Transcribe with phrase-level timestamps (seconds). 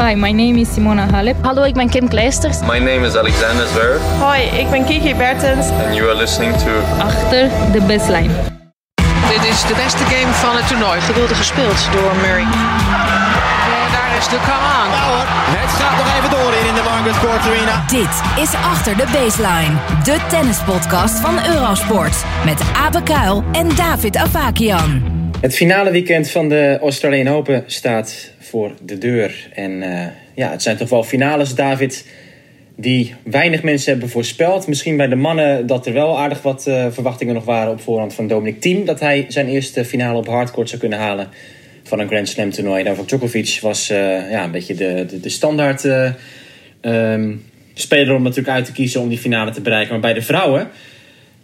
[0.00, 1.36] Hi, my name is Simona Halep.
[1.42, 2.60] Hallo, ik ben Kim Kleisters.
[2.60, 4.00] My name is Alexander Zverev.
[4.18, 5.66] Hoi, ik ben Kiki Bertens.
[5.68, 6.70] And you are listening to...
[6.98, 8.32] Achter de baseline.
[9.28, 11.00] Dit is de beste game van het toernooi.
[11.00, 12.42] Geweldig gespeeld door Murray.
[12.42, 14.90] En daar is de come on.
[14.90, 15.26] Ja hoor,
[15.58, 17.84] het gaat nog even door in de Margaret Court Arena.
[17.86, 19.74] Dit is Achter de Baseline.
[20.02, 22.24] De tennispodcast van Eurosport.
[22.44, 25.19] Met Abe Kuil en David Avakian.
[25.40, 29.48] Het finale weekend van de Australian Open staat voor de deur.
[29.54, 32.06] En uh, ja, het zijn toch wel finales, David,
[32.76, 34.66] die weinig mensen hebben voorspeld.
[34.66, 38.14] Misschien bij de mannen dat er wel aardig wat uh, verwachtingen nog waren op voorhand
[38.14, 38.84] van Dominic Thiem.
[38.84, 41.28] Dat hij zijn eerste finale op hardcourt zou kunnen halen
[41.82, 42.82] van een Grand Slam toernooi.
[42.82, 43.96] Novak Djokovic was uh,
[44.30, 45.84] ja, een beetje de, de, standaard
[46.80, 49.92] um, speler om natuurlijk uit te kiezen om die finale te bereiken.
[49.92, 50.70] Maar bij de vrouwen...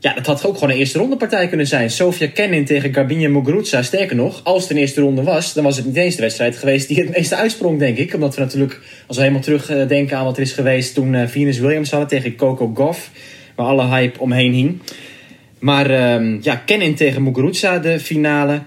[0.06, 1.91] Ja, dat had ook gewoon een eerste ronde partij kunnen zijn.
[1.91, 3.83] Sofia Kenin tegen Garbine Muguruza.
[3.83, 6.56] Sterker nog, als het een eerste ronde was, dan was het niet eens de wedstrijd
[6.56, 8.15] geweest die het meeste uitsprong, denk ik.
[8.15, 11.59] Omdat we natuurlijk, als we helemaal terugdenken aan wat er is geweest toen uh, Venus
[11.59, 13.10] Williams hadden tegen Coco Goff,
[13.54, 14.79] waar alle hype omheen hing.
[15.59, 18.60] Maar uh, ja, Kenin tegen Muguruza, de finale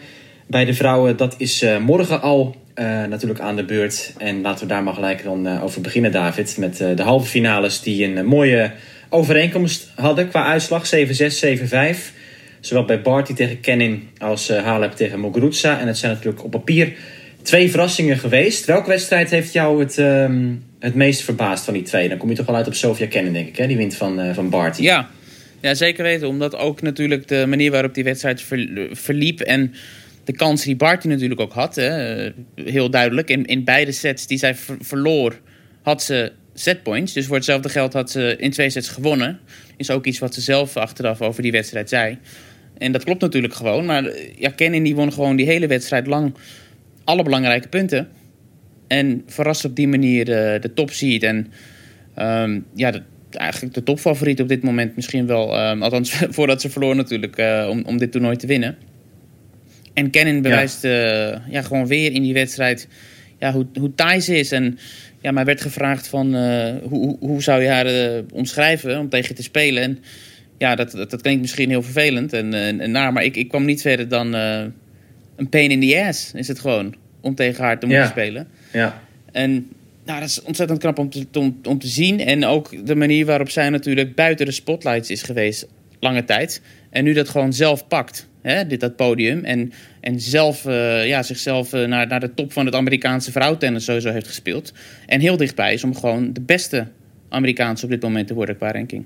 [0.48, 4.14] bij de vrouwen, dat is uh, morgen al uh, natuurlijk aan de beurt.
[4.18, 6.58] En laten we daar maar gelijk dan over beginnen, David.
[6.58, 8.72] Met de halve finales die een mooie
[9.10, 11.00] overeenkomst hadden qua uitslag 7-6,
[11.46, 12.18] 7-5.
[12.60, 15.80] Zowel bij Barty tegen Kenin als uh, Halep tegen Muguruza.
[15.80, 16.94] En het zijn natuurlijk op papier
[17.42, 18.66] twee verrassingen geweest.
[18.66, 22.10] Welke wedstrijd heeft jou het, um, het meest verbaasd van die twee?
[22.10, 23.68] Dan kom je toch wel uit op Sofia Kenin, denk ik, hè?
[23.68, 24.82] die wint van, uh, van Barty.
[24.82, 25.10] Ja.
[25.62, 26.28] ja, zeker weten.
[26.28, 29.40] Omdat ook natuurlijk de manier waarop die wedstrijd ver, verliep...
[29.40, 29.74] en
[30.24, 32.16] de kans die Barty natuurlijk ook had, hè?
[32.56, 33.30] heel duidelijk.
[33.30, 35.40] In, in beide sets die zij ver, verloor,
[35.82, 37.14] had ze setpoints.
[37.14, 39.40] Dus voor hetzelfde geld had ze in twee sets gewonnen.
[39.78, 42.18] Is ook iets wat ze zelf achteraf over die wedstrijd zei.
[42.78, 43.86] En dat klopt natuurlijk gewoon.
[43.86, 46.34] Maar ja, Kenin die won gewoon die hele wedstrijd lang
[47.04, 48.08] alle belangrijke punten.
[48.88, 51.24] En verrast op die manier de, de topseed.
[51.24, 51.52] En
[52.18, 53.02] um, ja, de,
[53.32, 55.70] eigenlijk de topfavoriet op dit moment misschien wel.
[55.70, 58.78] Um, althans, voordat ze verloor natuurlijk, uh, om, om dit toernooi te winnen.
[59.94, 61.32] En Kenin bewijst ja.
[61.32, 62.88] Uh, ja, gewoon weer in die wedstrijd
[63.40, 64.52] ja, hoe, hoe taai ze is.
[64.52, 64.80] En
[65.22, 69.28] ja, mij werd gevraagd van uh, hoe, hoe zou je haar uh, omschrijven om tegen
[69.28, 69.84] je te spelen.
[69.84, 70.04] En
[70.58, 73.48] ja, dat, dat, dat klinkt misschien heel vervelend en, en, en naar, maar ik, ik
[73.48, 74.64] kwam niet verder dan uh,
[75.36, 78.10] een pain in the ass is het gewoon om tegen haar te moeten ja.
[78.10, 78.48] spelen.
[78.74, 79.02] Ja.
[79.32, 79.68] En
[80.06, 82.20] nou, dat is ontzettend knap om te, om, om te zien.
[82.20, 85.68] En ook de manier waarop zij natuurlijk buiten de spotlights is geweest
[86.00, 86.62] lange tijd.
[86.90, 89.44] En nu dat gewoon zelf pakt, hè, dit, dat podium.
[89.44, 93.84] En, en zelf, uh, ja, zichzelf uh, naar, naar de top van het Amerikaanse vrouwtennis
[93.84, 94.74] sowieso heeft gespeeld.
[95.06, 96.88] En heel dichtbij is om gewoon de beste
[97.30, 99.06] Amerikaanse op dit moment te worden qua ranking.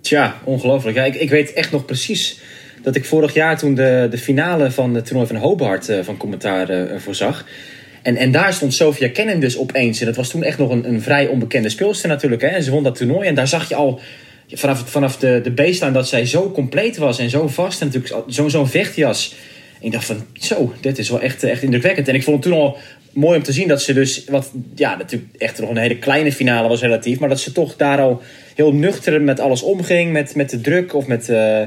[0.00, 0.96] Tja, ongelooflijk.
[0.96, 2.40] Ik, ik weet echt nog precies
[2.82, 6.16] dat ik vorig jaar toen de, de finale van het toernooi van Hobart uh, van
[6.16, 7.46] commentaar voorzag.
[8.02, 10.00] En, en daar stond Sofia Kenin dus opeens.
[10.00, 12.42] En dat was toen echt nog een, een vrij onbekende speelster natuurlijk.
[12.42, 12.48] Hè?
[12.48, 13.28] En ze won dat toernooi.
[13.28, 14.00] En daar zag je al
[14.52, 17.80] vanaf, vanaf de, de baseline dat zij zo compleet was en zo vast.
[17.80, 19.34] En natuurlijk zo'n zo vechtjas.
[19.80, 22.08] Ik dacht van, zo, dit is wel echt, echt indrukwekkend.
[22.08, 22.76] En ik vond het toen al
[23.12, 24.24] mooi om te zien dat ze dus...
[24.24, 27.18] Wat, ja, natuurlijk echt nog een hele kleine finale was relatief.
[27.18, 28.22] Maar dat ze toch daar al
[28.54, 30.12] heel nuchter met alles omging.
[30.12, 31.28] Met, met de druk of met...
[31.28, 31.62] Uh,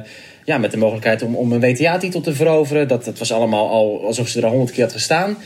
[0.45, 2.87] ja, met de mogelijkheid om, om een WTA-titel te veroveren.
[2.87, 5.37] Dat, dat was allemaal al alsof ze er al honderd keer had gestaan.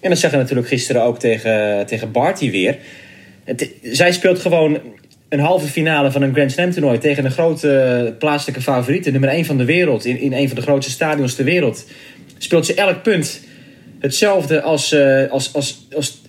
[0.00, 2.78] En dat zag je natuurlijk gisteren ook tegen, tegen Barty weer.
[3.82, 4.78] Zij speelt gewoon
[5.34, 6.98] een halve finale van een Grand Slam toernooi...
[6.98, 10.04] tegen een grote plaatselijke favoriete, nummer 1 van de wereld...
[10.04, 11.86] in, in een van de grootste stadions ter wereld.
[12.38, 13.40] Speelt ze elk punt
[14.00, 16.22] hetzelfde als, uh, als, als, als 1-1,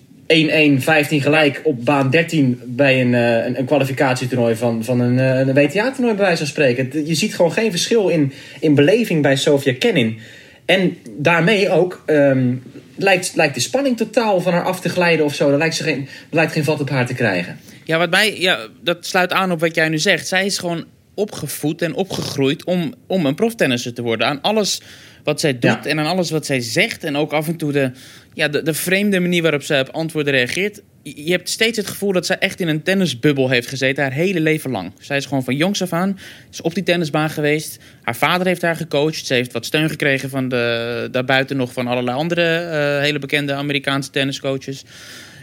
[0.78, 5.54] 15 gelijk op baan 13 bij een, uh, een, een kwalificatietoernooi van, van een, een
[5.54, 7.06] WTA-toernooi, bij wijze van spreken.
[7.06, 10.18] Je ziet gewoon geen verschil in, in beleving bij Sofia Kenin.
[10.64, 12.62] En daarmee ook um,
[12.96, 15.50] lijkt, lijkt de spanning totaal van haar af te glijden of zo.
[15.50, 17.58] Er lijkt, ze geen, lijkt geen vat op haar te krijgen.
[17.86, 20.26] Ja, wat mij, ja, dat sluit aan op wat jij nu zegt.
[20.26, 24.26] Zij is gewoon opgevoed en opgegroeid om, om een proftennisser te worden.
[24.26, 24.80] Aan alles
[25.24, 25.84] wat zij doet ja.
[25.84, 27.04] en aan alles wat zij zegt.
[27.04, 27.90] En ook af en toe de,
[28.34, 30.82] ja, de, de vreemde manier waarop zij op antwoorden reageert.
[31.02, 34.40] Je hebt steeds het gevoel dat zij echt in een tennisbubbel heeft gezeten haar hele
[34.40, 34.92] leven lang.
[35.00, 36.18] Zij is gewoon van jongs af aan
[36.50, 37.78] is op die tennisbaan geweest.
[38.02, 39.26] Haar vader heeft haar gecoacht.
[39.26, 43.52] Ze heeft wat steun gekregen van de, daarbuiten nog van allerlei andere uh, hele bekende
[43.52, 44.84] Amerikaanse tenniscoaches.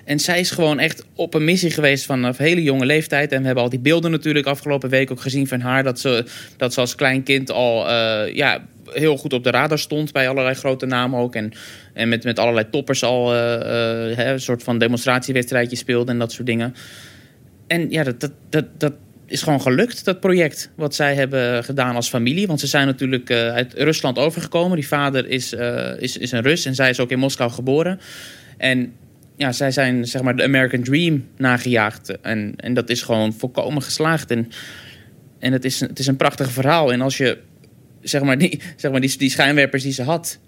[0.03, 3.31] En zij is gewoon echt op een missie geweest vanaf hele jonge leeftijd.
[3.31, 5.83] En we hebben al die beelden natuurlijk afgelopen week ook gezien van haar.
[5.83, 6.25] Dat ze,
[6.57, 10.29] dat ze als klein kind al uh, ja, heel goed op de radar stond bij
[10.29, 11.35] allerlei grote namen ook.
[11.35, 11.51] En,
[11.93, 13.39] en met, met allerlei toppers al uh,
[14.17, 16.75] uh, een soort van demonstratiewedstrijdje speelde en dat soort dingen.
[17.67, 18.93] En ja, dat, dat, dat, dat
[19.25, 22.47] is gewoon gelukt, dat project wat zij hebben gedaan als familie.
[22.47, 24.75] Want ze zijn natuurlijk uit Rusland overgekomen.
[24.75, 25.53] Die vader is,
[25.97, 27.99] is, is een Rus en zij is ook in Moskou geboren.
[28.57, 28.93] En
[29.43, 32.21] ja, zij zijn zeg maar de American Dream nagejaagd.
[32.21, 34.31] En, en dat is gewoon volkomen geslaagd.
[34.31, 34.49] En,
[35.39, 36.91] en het, is, het is een prachtig verhaal.
[36.91, 37.37] En als je
[38.01, 40.39] zeg maar, die, zeg maar die, die schijnwerpers die ze had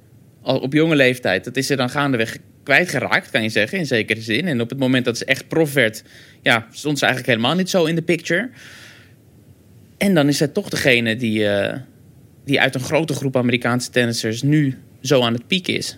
[0.42, 4.48] op jonge leeftijd, dat is ze dan gaandeweg kwijtgeraakt, kan je zeggen, in zekere zin.
[4.48, 6.04] En op het moment dat ze echt prof werd,
[6.42, 8.50] ja, stond ze eigenlijk helemaal niet zo in de picture.
[9.98, 11.80] En dan is zij toch degene die, eh,
[12.46, 15.98] die uit een grote groep Amerikaanse tennissers nu zo aan het pieken is.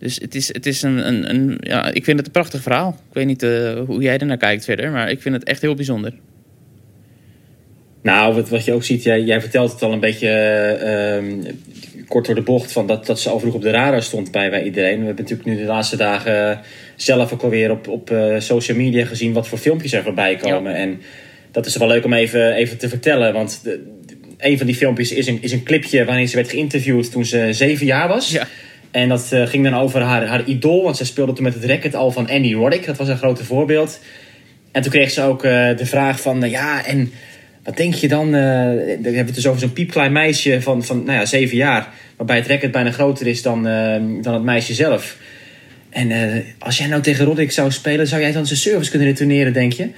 [0.00, 2.96] Dus het is, het is een, een, een ja, ik vind het een prachtig verhaal.
[3.08, 5.60] Ik weet niet uh, hoe jij er naar kijkt verder, maar ik vind het echt
[5.60, 6.12] heel bijzonder.
[8.02, 11.52] Nou, wat, wat je ook ziet, jij, jij vertelt het al een beetje uh,
[12.08, 14.50] kort door de bocht van dat, dat ze al vroeg op de radar stond bij,
[14.50, 14.98] bij iedereen.
[14.98, 16.60] We hebben natuurlijk nu de laatste dagen
[16.96, 20.72] zelf ook alweer op, op uh, social media gezien wat voor filmpjes er voorbij komen.
[20.72, 20.78] Ja.
[20.78, 21.00] En
[21.50, 23.86] dat is wel leuk om even, even te vertellen, want de,
[24.38, 27.48] een van die filmpjes is een, is een clipje waarin ze werd geïnterviewd toen ze
[27.50, 28.30] zeven jaar was.
[28.30, 28.46] Ja.
[28.90, 31.64] En dat uh, ging dan over haar, haar idool, want ze speelde toen met het
[31.64, 32.86] racket al van Andy Roddick.
[32.86, 34.00] Dat was een grote voorbeeld.
[34.72, 37.12] En toen kreeg ze ook uh, de vraag van, uh, ja, en
[37.64, 38.30] wat denk je dan?
[38.32, 41.88] Dan hebben we het dus over zo'n piepklein meisje van, van nou ja, zeven jaar.
[42.16, 43.62] Waarbij het racket bijna groter is dan,
[44.22, 45.16] dan het meisje zelf.
[45.90, 46.12] En
[46.58, 49.72] als jij nou tegen Roddick zou spelen, zou jij dan zijn service kunnen retourneren, denk
[49.72, 49.88] je?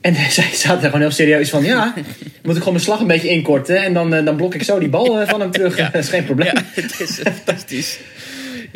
[0.00, 1.94] En zij zaten er gewoon heel serieus van, ja,
[2.42, 4.88] moet ik gewoon mijn slag een beetje inkorten en dan, dan blok ik zo die
[4.88, 5.76] bal van hem terug.
[5.76, 5.88] Ja.
[5.92, 6.54] dat is geen probleem.
[6.54, 7.98] Ja, het is fantastisch.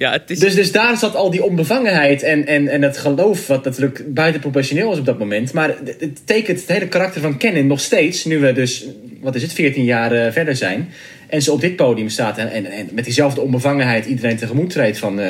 [0.00, 0.38] Ja, het is...
[0.38, 4.88] dus, dus daar zat al die onbevangenheid en, en, en het geloof, wat natuurlijk buitenproportioneel
[4.88, 5.52] was op dat moment.
[5.52, 8.86] Maar het tekent het hele karakter van Kennen nog steeds, nu we dus,
[9.20, 10.88] wat is het, 14 jaar uh, verder zijn.
[11.28, 14.98] En ze op dit podium staat en, en, en met diezelfde onbevangenheid iedereen tegemoet treedt
[14.98, 15.20] van...
[15.20, 15.26] Uh,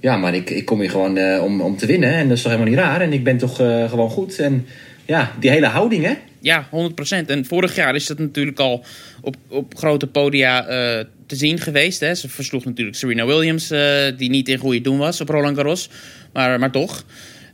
[0.00, 2.42] ja, maar ik, ik kom hier gewoon uh, om, om te winnen en dat is
[2.42, 3.00] toch helemaal niet raar.
[3.00, 4.38] En ik ben toch gewoon goed.
[4.38, 4.66] En
[5.06, 6.14] ja, die hele houding, hè?
[6.42, 7.26] Ja, 100%.
[7.26, 8.84] En vorig jaar is dat natuurlijk al
[9.20, 12.00] op, op grote podia uh, te zien geweest.
[12.00, 12.14] Hè.
[12.14, 13.80] Ze versloeg natuurlijk Serena Williams, uh,
[14.16, 15.88] die niet in goede doen was op Roland Garros.
[16.32, 17.04] Maar, maar toch.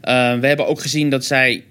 [0.05, 1.65] Uh, we hebben ook gezien dat zij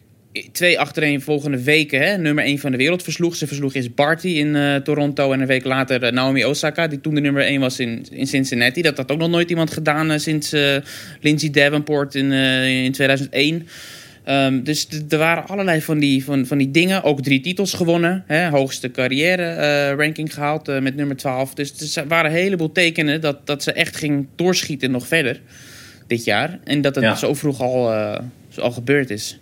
[0.51, 3.35] twee achtereen volgende weken hè, nummer 1 van de wereld versloeg.
[3.35, 7.21] Ze versloeg eerst Barty in Toronto en een week later Naomi Osaka, die toen de
[7.21, 8.81] nummer 1 was in, in Cincinnati.
[8.81, 10.55] Dat had ook nog nooit iemand gedaan sinds
[11.21, 13.67] Lindsay Davenport in, in 2001.
[14.29, 17.03] Um, dus er waren allerlei van die, van, van die dingen.
[17.03, 18.23] Ook drie titels gewonnen.
[18.25, 19.55] Hè, hoogste carrière
[19.91, 21.53] uh, ranking gehaald uh, met nummer 12.
[21.53, 25.39] Dus er waren een heleboel tekenen dat, dat ze echt ging doorschieten nog verder
[26.07, 26.59] dit jaar.
[26.63, 27.15] En dat het ja.
[27.15, 28.19] zo vroeg al, uh,
[28.49, 29.39] zo al gebeurd is.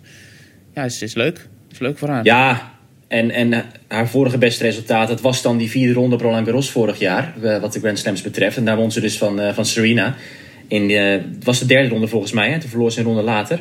[0.74, 1.36] Ja, het is, is leuk.
[1.36, 2.24] Het is leuk voor haar.
[2.24, 2.72] Ja,
[3.08, 6.98] en, en haar vorige beste resultaat, dat was dan die vierde ronde Roland Garros vorig
[6.98, 7.34] jaar.
[7.60, 8.56] wat de Grand Slams betreft.
[8.56, 10.14] En daar won ze dus van, van Serena.
[10.68, 12.50] In, het was de derde ronde volgens mij.
[12.50, 13.60] Hè, toen verloor ze een ronde later.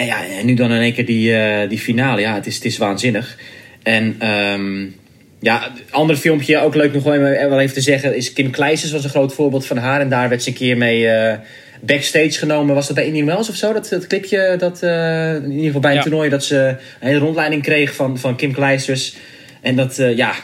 [0.00, 2.20] En, ja, en nu dan in één keer die, uh, die finale.
[2.20, 3.36] Ja, het is, het is waanzinnig.
[3.82, 4.94] En um,
[5.40, 9.10] ja, ander filmpje, ook leuk nog wel even te zeggen, is Kim Kleijsers was een
[9.10, 10.00] groot voorbeeld van haar.
[10.00, 11.32] En daar werd ze een keer mee uh,
[11.80, 12.74] backstage genomen.
[12.74, 13.72] Was dat bij Indian Wells of zo?
[13.72, 16.02] Dat, dat clipje, dat, uh, in ieder geval bij een ja.
[16.02, 19.16] toernooi, dat ze een hele rondleiding kreeg van, van Kim Kleijsers.
[19.60, 20.34] En dat, ja,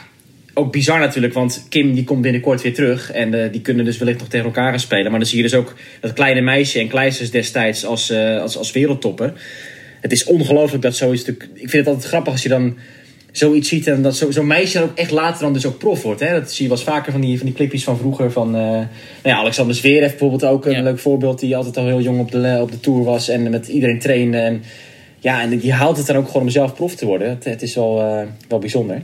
[0.57, 3.11] ook bizar natuurlijk, want Kim die komt binnenkort weer terug.
[3.11, 5.11] En uh, die kunnen dus wellicht nog tegen elkaar gaan spelen.
[5.11, 8.57] Maar dan zie je dus ook dat kleine meisje en Kleisters destijds als, uh, als,
[8.57, 9.33] als wereldtopper.
[10.01, 11.25] Het is ongelooflijk dat zoiets...
[11.25, 12.77] Ik vind het altijd grappig als je dan
[13.31, 13.87] zoiets ziet.
[13.87, 16.19] En dat zo'n zo meisje dan ook echt later dan dus ook prof wordt.
[16.19, 16.31] Hè?
[16.31, 18.31] Dat zie je wel eens vaker van die, van die clipjes van vroeger.
[18.31, 18.87] Van, uh, nou
[19.23, 20.81] ja, Alexander Zverev bijvoorbeeld ook een Ja.
[20.81, 21.39] leuk voorbeeld.
[21.39, 23.29] Die altijd al heel jong op de, op de tour was.
[23.29, 24.37] En met iedereen trainde.
[24.37, 24.63] En,
[25.19, 27.29] ja, en die haalt het dan ook gewoon om zelf prof te worden.
[27.29, 29.01] Het, het is wel, wel bijzonder.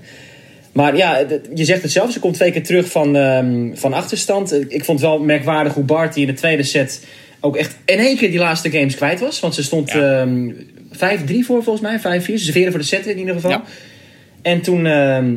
[0.74, 2.12] Maar ja, je zegt het zelf.
[2.12, 4.54] Ze komt twee keer terug van, ehm, van achterstand.
[4.72, 7.06] Ik vond het wel merkwaardig hoe Barty in de tweede set
[7.40, 9.40] ook echt in één keer die laatste games kwijt was.
[9.40, 10.22] Want ze stond Ja.
[10.22, 10.52] ehm
[10.92, 12.00] 5-3 voor volgens mij.
[12.00, 12.38] 5-4.
[12.38, 13.52] Ze serveerden voor de set in ieder geval.
[13.52, 13.64] Ja.
[14.42, 15.36] En toen ehm,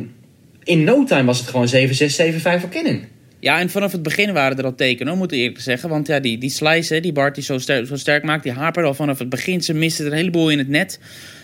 [0.63, 3.01] in no time was het gewoon 7-6, 7-5 voor Kennen.
[3.39, 5.89] Ja, en vanaf het begin waren er al tekenen, hoor, moet ik eerlijk zeggen.
[5.89, 8.51] Want ja, die, die slice hè, die Bart die zo, sterk, zo sterk maakt, die
[8.51, 9.61] haperde al vanaf het begin.
[9.61, 10.99] Ze miste er een heleboel in het net.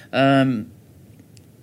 [0.10, 0.62] Ehm,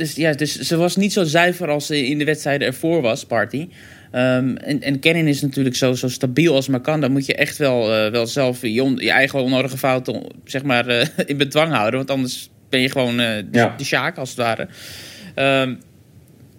[0.01, 3.25] dus ja, dus ze was niet zo zuiver als ze in de wedstrijden ervoor was,
[3.27, 3.69] Party.
[4.11, 7.01] Ehm, en, en Kennen is natuurlijk zo, zo stabiel als maar kan.
[7.01, 10.63] Dan moet je echt wel, eh, wel zelf je, on- je eigen onnodige fouten zeg
[10.63, 11.97] maar, eh, in bedwang houden.
[11.99, 13.75] Want anders ben je gewoon eh, de, Ja.
[13.77, 14.69] de sjaak, als het ware.
[15.35, 15.75] Ehm,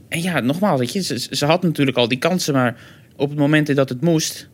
[0.09, 2.75] en ja, nogmaals, weet je, ze, ze had natuurlijk al die kansen, maar
[3.15, 4.49] op het moment dat het moest,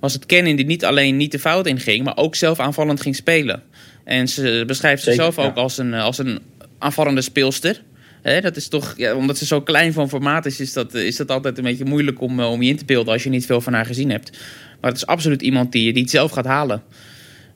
[0.00, 3.16] was het Kennen die niet alleen niet de fout inging, maar ook zelf aanvallend ging
[3.16, 3.62] spelen.
[4.04, 6.38] En ze beschrijft zichzelf ook als een, als een
[6.78, 7.82] aanvallende speelster.
[8.32, 11.16] Hè, dat is toch, ja, omdat ze zo klein van formaat is, is dat, is
[11.16, 13.46] dat altijd een beetje moeilijk om, eh, om je in te beelden als je niet
[13.46, 14.30] veel van haar gezien hebt.
[14.80, 16.82] Maar het is absoluut iemand die, die het zelf gaat halen.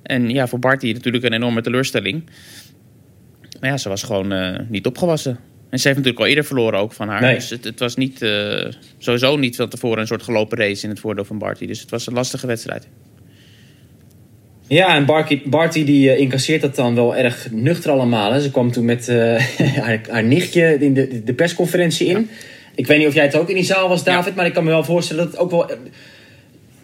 [0.02, 2.30] En ja, voor Barty natuurlijk een enorme teleurstelling.
[3.60, 5.38] Maar ja, ze was gewoon eh, niet opgewassen.
[5.70, 7.20] En ze heeft natuurlijk al eerder verloren ook van haar.
[7.20, 7.34] Nee.
[7.34, 8.66] Dus het, het was niet, eh,
[8.98, 11.66] sowieso niet van tevoren een soort gelopen race in het voordeel van Barty.
[11.66, 12.88] Dus het was een lastige wedstrijd.
[14.70, 18.32] Ja, en Barky, Barty die eh, incasseert dat dan wel erg nuchter allemaal.
[18.32, 18.40] Hè.
[18.40, 19.16] Ze kwam toen met eh,
[19.84, 22.28] haar, haar nichtje in de, de persconferentie in.
[22.74, 24.64] Ik weet niet of jij het ook in die zaal was, David, maar ik kan
[24.64, 25.70] me wel voorstellen dat het ook wel.
[25.70, 25.76] eh,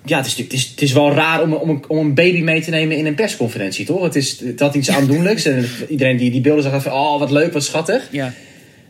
[0.04, 2.14] Ja, het is, natuurlijk- het is, het is wel raar om, om, een- om een
[2.14, 4.02] baby mee te nemen in een persconferentie, toch?
[4.02, 5.44] Het, is, het had iets aandoenlijks.
[5.44, 8.08] en iedereen die die beelden zag, van, oh wat leuk, wat schattig.
[8.10, 8.32] Ja.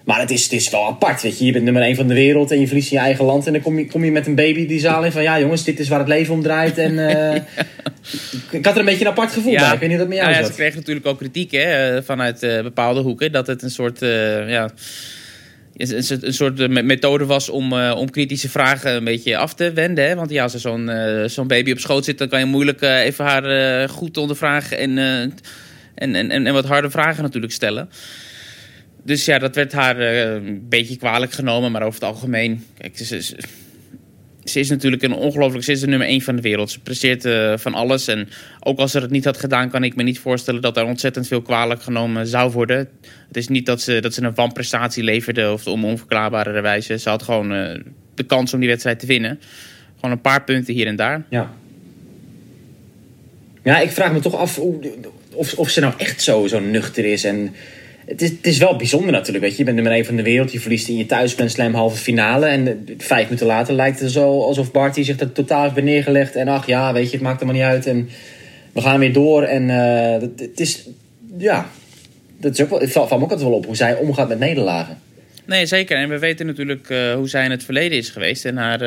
[0.07, 1.45] Maar het is, het is wel apart, weet je.
[1.45, 3.47] Je bent nummer 1 van de wereld en je verliest in je eigen land.
[3.47, 5.23] En dan kom je, kom je met een baby die zaal in van...
[5.23, 6.79] Ja jongens, dit is waar het leven om draait.
[6.79, 7.35] En, eh,
[8.59, 9.73] ik had er een beetje een apart gevoel bij.
[9.73, 12.03] Ik weet niet dat met jou Nou ja, ze kregen natuurlijk ook kritiek hè, eh,
[12.03, 13.33] vanuit eh, bepaalde hoeken.
[13.33, 14.71] Dat het een soort, ja,
[15.77, 20.09] een soort me- methode was om, om kritische vragen een beetje af te wenden.
[20.09, 20.15] Hè?
[20.15, 20.91] Want ja, als er zo'n
[21.27, 24.79] zo'n baby op schoot zit, dan kan je moeilijk even haar goed ondervragen.
[24.79, 25.35] En, en,
[26.15, 27.89] en, en, en wat harde vragen natuurlijk stellen.
[29.07, 31.73] Dus ja, dat werd haar eh, een beetje kwalijk genomen.
[31.73, 35.65] Maar over het algemeen, kijk, ze, is natuurlijk een ongelooflijk...
[35.65, 36.71] Ze is de nummer één van de wereld.
[36.71, 38.09] Ze presteert eh, van alles.
[38.09, 38.29] En
[38.61, 40.61] ook als ze het niet had gedaan, kan ik me niet voorstellen...
[40.61, 42.89] dat er ontzettend veel kwalijk genomen zou worden.
[43.29, 45.53] Het is niet dat ze, dat ze een wanprestatie leverde...
[45.53, 46.99] of om onverklaarbare wijze.
[46.99, 47.81] Ze had gewoon eh,
[48.15, 49.41] de kans om die wedstrijd te winnen.
[49.95, 51.25] Gewoon een paar punten hier en daar.
[51.31, 51.55] Ja.
[53.63, 54.59] Ja, ik vraag me toch af
[55.33, 57.25] of, of ze nou echt zo, zo nuchter is.
[57.25, 57.55] En
[58.07, 59.59] het is, het is wel bijzonder natuurlijk, weet je.
[59.59, 60.53] Je bent nummer 1 van de wereld.
[60.53, 62.47] Je verliest in je thuis Slam halve finale.
[62.47, 66.37] En eh, vijf minuten later lijkt het zo alsof Barty zich er totaal heeft neergelegd.
[66.37, 67.87] En ach ja, weet je, het maakt er maar niet uit.
[67.87, 68.09] En
[68.73, 69.43] we gaan weer door.
[69.43, 70.89] En eh, het, is,
[71.39, 71.71] ja...
[72.39, 74.39] Dat is ook wel, het valt me ook altijd wel op hoe zij omgaat met
[74.39, 74.99] nederlagen.
[75.45, 75.97] Nee, zeker.
[75.97, 78.45] En we weten natuurlijk eh, hoe zij in het verleden is geweest.
[78.45, 78.81] En haar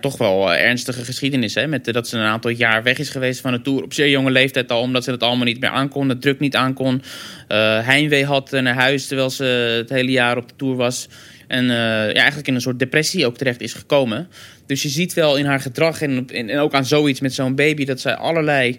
[0.00, 1.54] toch wel eh, ernstige geschiedenis.
[1.54, 1.66] Hè?
[1.66, 3.82] Met, eh, dat ze een aantal jaar weg is geweest van de Tour.
[3.82, 4.80] Op zeer jonge leeftijd al.
[4.80, 6.08] Omdat ze het allemaal niet meer aankon.
[6.08, 7.02] De druk niet aankon.
[7.48, 9.44] eh heimwee had naar huis terwijl ze
[9.76, 11.08] het hele jaar op de Tour was.
[11.46, 14.28] En ja, eigenlijk in een soort depressie ook terecht is gekomen.
[14.66, 17.54] Dus je ziet wel in haar gedrag en, en, en ook aan zoiets met zo'n
[17.54, 17.84] baby...
[17.84, 18.78] dat zij allerlei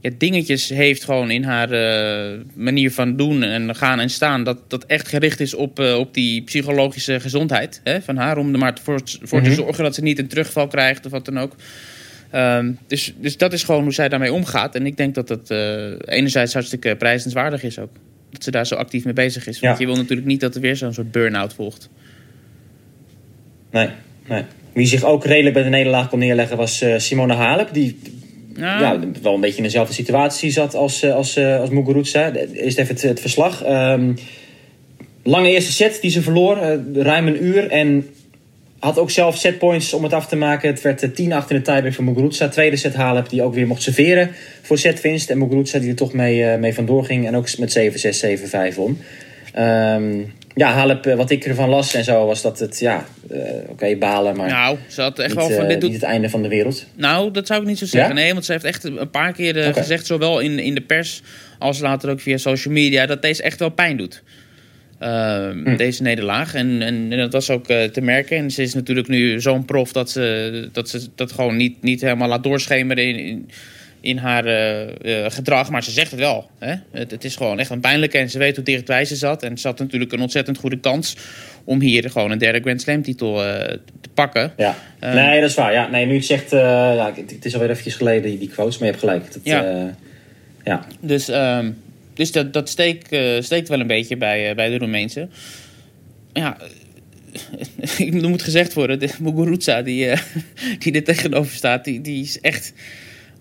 [0.00, 4.44] ja, dingetjes heeft gewoon in haar eh, manier van doen en gaan en staan.
[4.44, 8.36] Dat, dat echt gericht is op, eh, op die psychologische gezondheid hè, van haar.
[8.36, 11.24] Om er maar voor, voor te zorgen dat ze niet een terugval krijgt of wat
[11.24, 11.56] dan ook.
[12.30, 14.74] Ehm, dus, dus dat is gewoon hoe zij daarmee omgaat.
[14.74, 17.92] En ik denk dat dat eh, enerzijds hartstikke prijzenswaardig is ook.
[18.30, 19.60] Dat ze daar zo actief mee bezig is.
[19.60, 21.88] Want je wil natuurlijk niet dat er weer zo'n soort burn-out volgt.
[23.70, 23.88] Nee,
[24.28, 24.42] nee.
[24.72, 27.68] Wie zich ook redelijk bij de nederlaag kon neerleggen was Simone Halep.
[27.72, 27.98] Die
[28.58, 32.32] Ja, wel een beetje in dezelfde situatie zat als, eh, als, eh, als Muguruza.
[32.52, 33.62] Eerst even het, verslag.
[33.62, 34.12] Ehm,
[35.22, 37.70] lange eerste set die ze verloor, eh, ruim een uur.
[37.70, 38.08] En
[38.78, 40.68] had ook zelf setpoints om het af te maken.
[40.68, 42.48] Het werd eh, 10-8 in de tiebreak voor Muguruza.
[42.48, 44.30] Tweede set Halep die ook weer mocht serveren
[44.62, 45.30] voor setwinst.
[45.30, 47.26] En Muguruza die er toch mee, mee vandoor ging.
[47.26, 48.98] En ook met 7-6, 7-5 won.
[49.52, 50.20] Ehm,
[50.56, 53.96] ja, Halep, eh, wat ik ervan las en zo, was dat het, ja, eh, oké,
[53.96, 56.30] balen, maar nou, ze had echt niet, wel van eh, dit doet niet het einde
[56.30, 56.86] van de wereld.
[56.94, 58.14] Nou, dat zou ik niet zo zeggen.
[58.16, 58.22] Ja?
[58.22, 61.22] Nee, want ze heeft echt een paar keer gezegd, zowel in, in de pers
[61.58, 64.22] als later ook via social media, dat deze echt wel pijn doet.
[64.98, 65.76] Ehm, Hm.
[65.76, 66.54] Deze nederlaag.
[66.54, 68.36] En, en, en dat was ook te merken.
[68.36, 72.00] En ze is natuurlijk nu zo'n prof dat ze dat, ze dat gewoon niet, niet
[72.00, 73.50] helemaal laat doorschemeren in, in,
[74.06, 75.70] in haar eh, eh, gedrag.
[75.70, 76.50] Maar ze zegt het wel.
[76.58, 76.74] Hè?
[76.90, 78.18] Het, het is gewoon echt een pijnlijke.
[78.18, 79.42] En ze weet hoe dichtbij ze zat.
[79.42, 81.16] En ze had natuurlijk een ontzettend goede kans
[81.64, 84.52] om hier gewoon een derde Grand Slam titel eh, te pakken.
[84.56, 85.72] Ja, nee, dat is waar.
[85.72, 88.88] Ja, nee, nu het zegt, ja, het, het is alweer eventjes geleden, die, quotes, maar
[88.88, 89.32] je hebt gelijk.
[89.32, 89.94] Dat, Ja.
[90.64, 90.86] ja.
[91.00, 91.70] Dus, ehm,
[92.14, 95.28] dus dat, dat steekt, steekt wel een beetje bij, bij de Roemeense.
[96.32, 96.56] Ja,
[98.22, 100.12] er moet gezegd worden, de Muguruza die,
[100.78, 102.72] die er tegenover staat, die, die is echt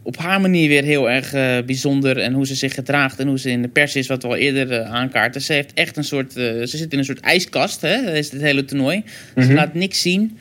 [0.05, 2.17] op haar manier weer heel erg eh, bijzonder.
[2.17, 4.35] En hoe ze zich gedraagt en hoe ze in de pers is, wat we al
[4.35, 5.41] eerder eh, aankaarten.
[5.41, 8.41] Ze heeft echt een soort, eh, ze zit in een soort ijskast, hè, is het
[8.41, 9.03] hele toernooi.
[9.35, 10.37] Ze laat niks zien,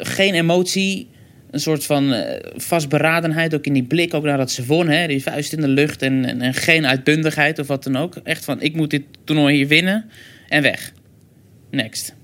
[0.00, 1.06] geen emotie.
[1.50, 2.14] Een soort van
[2.56, 4.88] vastberadenheid, ook in die blik, ook nadat ze won.
[4.88, 5.06] Hè?
[5.06, 8.16] Die vuist in de lucht en, en, en geen uitbundigheid of wat dan ook.
[8.24, 10.04] Echt van, ik moet dit toernooi hier winnen
[10.48, 10.92] en weg.
[11.70, 12.14] Next.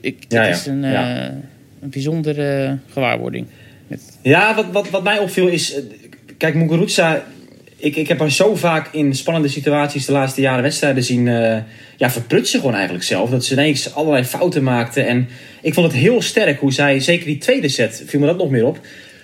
[0.00, 0.54] Ik, Ja, het ja.
[0.60, 1.26] is een, Ja.
[1.82, 3.46] een bijzondere gewaarwording.
[4.22, 5.74] Ja, wat, wat, wat mij opviel is...
[5.74, 5.82] eh,
[6.38, 7.24] Kijk, Muguruza...
[7.76, 11.28] Ik, ik heb haar zo vaak in spannende situaties de laatste jaren wedstrijden zien...
[11.28, 11.58] eh
[11.96, 13.30] ja, verprutsen gewoon eigenlijk zelf.
[13.30, 15.02] Dat ze ineens allerlei fouten maakte.
[15.02, 15.28] En
[15.62, 17.00] ik vond het heel sterk hoe zij...
[17.00, 18.80] Zeker die tweede set viel me dat nog meer op.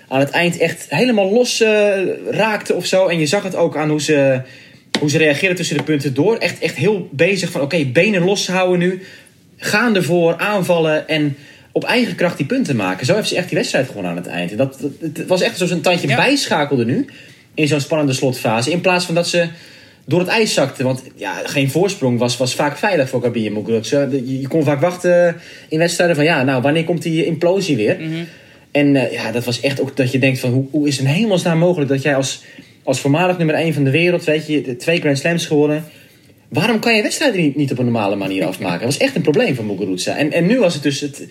[0.09, 1.93] Aan het eind echt helemaal los eh,
[2.31, 3.07] raakte of zo.
[3.07, 4.41] En je zag het ook aan hoe ze,
[5.00, 6.37] hoe ze reageerde tussen de punten door.
[6.37, 7.61] Echt, echt heel bezig van...
[7.61, 9.03] Oké, benen loshouden nu.
[9.57, 11.37] Gaan ervoor, aanvallen en
[11.73, 13.07] op eigen kracht die punten maken.
[13.07, 14.50] Zo heeft ze echt die wedstrijd gewonnen aan het eind.
[14.50, 16.17] En dat, dat, het was echt zo'n tandje Ja.
[16.17, 17.07] bijschakelde nu.
[17.55, 18.71] In zo'n spannende slotfase.
[18.71, 19.49] In plaats van dat ze
[20.05, 20.83] door het ijs zakte.
[20.83, 24.09] Want ja, geen voorsprong was, was vaak veilig voor Gabi en Muguruza.
[24.11, 25.37] Je, je kon vaak wachten
[25.69, 26.25] in wedstrijden van...
[26.25, 27.97] Ja, nou, wanneer komt die implosie weer?
[28.71, 31.07] En eh, ja, dat was echt ook dat je denkt van hoe, hoe is het
[31.07, 32.43] in hemelsnaam mogelijk dat jij als,
[32.83, 35.85] als voormalig nummer 1 van de wereld, weet je, twee Grand Slams gewonnen.
[36.49, 38.79] Waarom kan je wedstrijden niet, niet op een normale manier afmaken?
[38.79, 40.17] Dat was echt een probleem van Muguruza.
[40.17, 41.27] En, en nu was het dus het.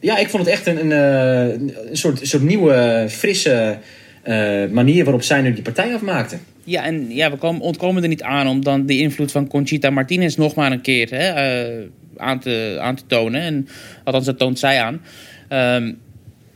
[0.00, 3.78] Ja, ik vond het echt een, een, eh, een soort, soort nieuwe, frisse
[4.22, 6.36] eh, manier waarop zij nu die partij afmaakte.
[6.64, 9.90] Ja, en ja, we komen, ontkomen er niet aan om dan de invloed van Conchita
[9.90, 11.86] Martinez nog maar een keer hè, eh,
[12.16, 13.40] aan, te, aan te tonen.
[13.40, 13.68] En,
[14.04, 15.00] althans, dat toont zij aan.
[15.48, 15.92] Ehm,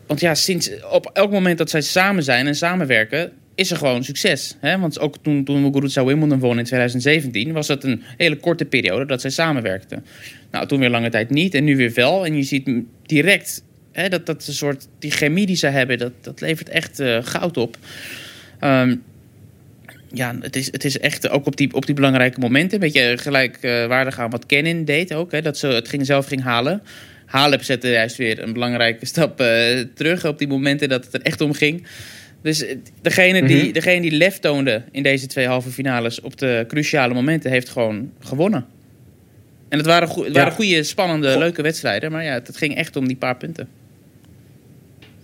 [0.06, 4.04] want ja, sinds op elk moment dat zij samen zijn en samenwerken, is er gewoon
[4.04, 4.56] succes.
[4.60, 4.78] Hè?
[4.78, 9.06] Want ook toen, toen Muguruza Wimbledon won in 2017, was dat een hele korte periode
[9.06, 10.04] dat zij samenwerkten.
[10.50, 12.26] Nou, toen weer lange tijd niet en nu weer wel.
[12.26, 12.70] En je ziet
[13.06, 17.00] direct hè, dat, dat een soort, die chemie die ze hebben, dat, dat levert echt
[17.00, 17.76] uh, goud op.
[18.60, 19.02] Um,
[20.12, 22.74] ja, het is, het is echt ook op die, op die belangrijke momenten.
[22.74, 25.32] Een beetje gelijkwaardig aan wat Kenin deed ook.
[25.32, 26.82] Hè, dat ze het ging, zelf ging halen.
[27.26, 31.22] Halep zette juist weer een belangrijke stap uh, terug op die momenten dat het er
[31.22, 31.86] echt om ging.
[32.42, 32.64] Dus
[33.02, 33.56] degene, mm -hmm.
[33.56, 37.68] die, degene die lef toonde in deze twee halve finales op de cruciale momenten heeft
[37.68, 38.66] gewoon gewonnen.
[39.68, 42.12] En het waren, het waren goede, spannende, leuke wedstrijden.
[42.12, 43.68] Maar ja, het ging echt om die paar punten.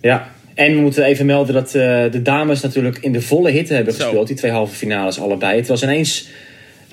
[0.01, 3.73] Ja, en we moeten even melden dat uh, de dames natuurlijk in de volle hitte
[3.73, 4.03] hebben Zo.
[4.03, 4.27] gespeeld.
[4.27, 5.57] Die twee halve finales allebei.
[5.57, 6.29] Het was ineens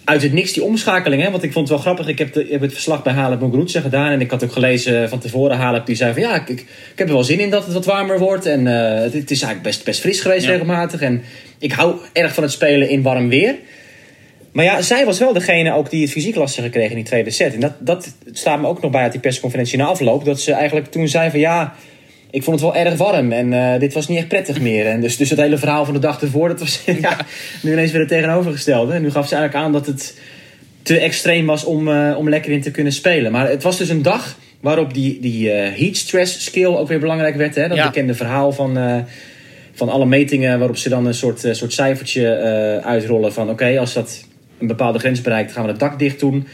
[0.07, 1.23] uit het niks die omschakeling.
[1.23, 1.31] Hè?
[1.31, 2.09] Want ik vond het wel grappig.
[2.09, 4.11] Ik heb, de, ik heb het verslag bij Halep Muguruza gedaan.
[4.11, 6.23] En ik had ook gelezen van tevoren Halep die zei van...
[6.23, 8.47] Ja, ik, ik, heb er wel zin in dat het wat warmer wordt.
[8.47, 10.51] En uh, het, het, is eigenlijk best, best fris geweest ja.
[10.51, 11.01] regelmatig.
[11.01, 11.23] En
[11.59, 13.55] ik hou erg van het spelen in warm weer.
[14.53, 17.31] Maar ja, zij was wel degene ook die het fysiek lastiger kreeg in die tweede
[17.31, 17.55] set.
[17.55, 20.25] En dat, dat staat me ook nog bij uit die persconferentie na afloop.
[20.25, 21.75] Dat ze eigenlijk toen zei van ja...
[22.31, 24.87] Ik vond het wel erg warm en uh, dit was niet echt prettig meer.
[24.87, 27.17] En dus, dus het hele verhaal van de dag ervoor, dat was ja,
[27.63, 28.93] nu ineens weer het tegenovergestelde.
[28.93, 30.21] En nu gaf ze eigenlijk aan dat het
[30.83, 33.33] te extreem was om, uh, om lekker in te kunnen spelen.
[33.33, 36.99] Maar het was dus een dag waarop die, die uh, heat stress skill ook weer
[36.99, 37.55] belangrijk werd.
[37.55, 37.69] Hè?
[37.69, 37.87] Dat ja.
[37.87, 39.05] bekende verhaal van,
[39.73, 43.43] van alle metingen waarop ze dan een soort, soort cijfertje uitrollen van...
[43.43, 44.25] oké, okay, als dat
[44.59, 46.47] een bepaalde grens bereikt, gaan we het dak dicht doen...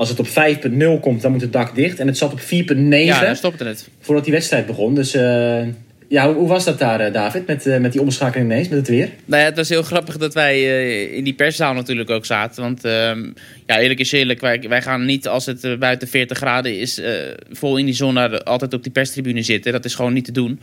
[0.00, 1.98] Als het op 5.0 komt, dan moet het dak dicht.
[1.98, 2.46] En het zat op 4.9.
[2.88, 3.88] Ja, dan stopte het.
[4.00, 4.94] Voordat die wedstrijd begon.
[4.94, 5.62] Dus uh,
[6.08, 7.46] ja, hoe, hoe, was dat daar, uh, David?
[7.46, 9.08] Met, uh, met die omschakeling ineens, met het weer?
[9.24, 10.62] Nou ja, het was heel grappig dat wij
[11.04, 12.62] in die perszaal natuurlijk ook zaten.
[12.62, 13.30] Want ehm,
[13.66, 17.00] ja, eerlijk is eerlijk, wij, wij gaan niet als het buiten 40 graden is...
[17.52, 19.72] vol in die zon altijd op die perstribune zitten.
[19.72, 20.60] Dat is gewoon niet te doen.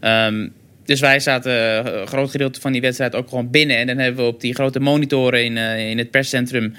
[0.00, 0.52] Um,
[0.84, 3.76] dus wij zaten een groot gedeelte van die wedstrijd ook gewoon binnen.
[3.76, 5.56] En dan hebben we op die grote monitoren in,
[5.88, 6.74] in het perscentrum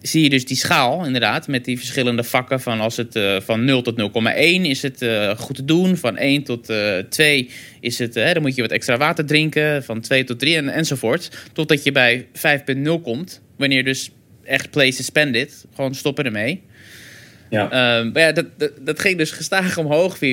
[0.00, 3.64] zie je dus die schaal inderdaad met die verschillende vakken van als het uh, van
[3.64, 7.98] 0 tot 0,1 is het uh, goed te doen, van 1 tot uh, 2 is
[7.98, 11.82] het, dan moet je wat extra water drinken, van 2 tot 3 en, enzovoort, totdat
[11.84, 14.10] je bij 5.0 komt, wanneer dus
[14.44, 16.62] echt play suspended, gewoon stoppen ermee.
[17.50, 17.98] Ja.
[17.98, 20.30] Um, maar ja, dat, dat, dat, ging dus gestaag omhoog, 4.6, 4.7.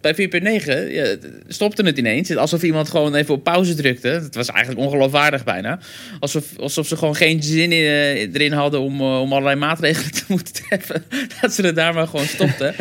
[0.00, 1.16] Bij 4.9 ja,
[1.48, 2.36] stopte het ineens.
[2.36, 4.08] Alsof iemand gewoon even op pauze drukte.
[4.08, 5.78] Het was eigenlijk ongeloofwaardig bijna.
[6.20, 10.12] Alsof, alsof ze gewoon geen zin in, uh, erin hadden om, uh, om allerlei maatregelen
[10.20, 11.04] te moeten treffen.
[11.40, 12.74] Dat ze het daar maar gewoon stopten.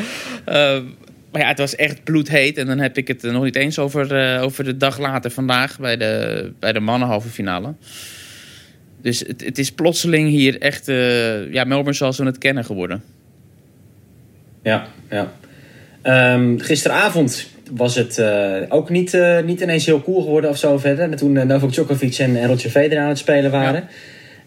[0.46, 0.96] um,
[1.32, 2.58] maar ja, het was echt bloedheet.
[2.58, 5.80] En dan heb ik het nog niet eens over, uh, over de dag later vandaag
[5.80, 7.74] bij de, bij de mannenhalve finale.
[9.02, 13.04] Dus het, het, is plotseling hier echt uh, ja, Melbourne zoals we het kennen geworden.
[14.64, 15.32] Ja, ja.
[16.34, 20.78] Um, gisteravond was het uh, ook niet, uh, niet ineens heel cool geworden of zo
[20.78, 21.16] verder.
[21.16, 23.88] Toen Novak Djokovic en, en Roger Federer aan het spelen waren.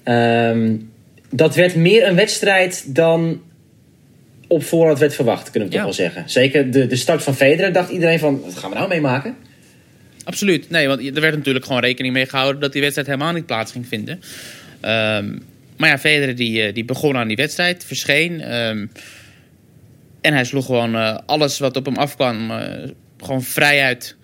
[0.05, 0.51] Ja.
[0.51, 0.91] Um,
[1.31, 3.41] dat werd meer een wedstrijd dan
[4.47, 6.23] op voorhand werd verwacht, kunnen we toch wel zeggen.
[6.27, 9.37] Zeker de, de start van Federer dacht iedereen van, wat gaan we nou meemaken?
[10.25, 10.71] Absoluut.
[10.71, 13.73] Nee, want er werd natuurlijk gewoon rekening mee gehouden dat die wedstrijd helemaal niet plaats
[13.73, 14.15] ging vinden.
[14.15, 15.43] Um,
[15.77, 18.55] maar ja, Federer die, die begon aan die wedstrijd, verscheen.
[18.55, 18.91] Um,
[20.21, 22.59] en hij sloeg gewoon uh, alles wat op hem afkwam, uh,
[23.19, 24.17] gewoon vrijuit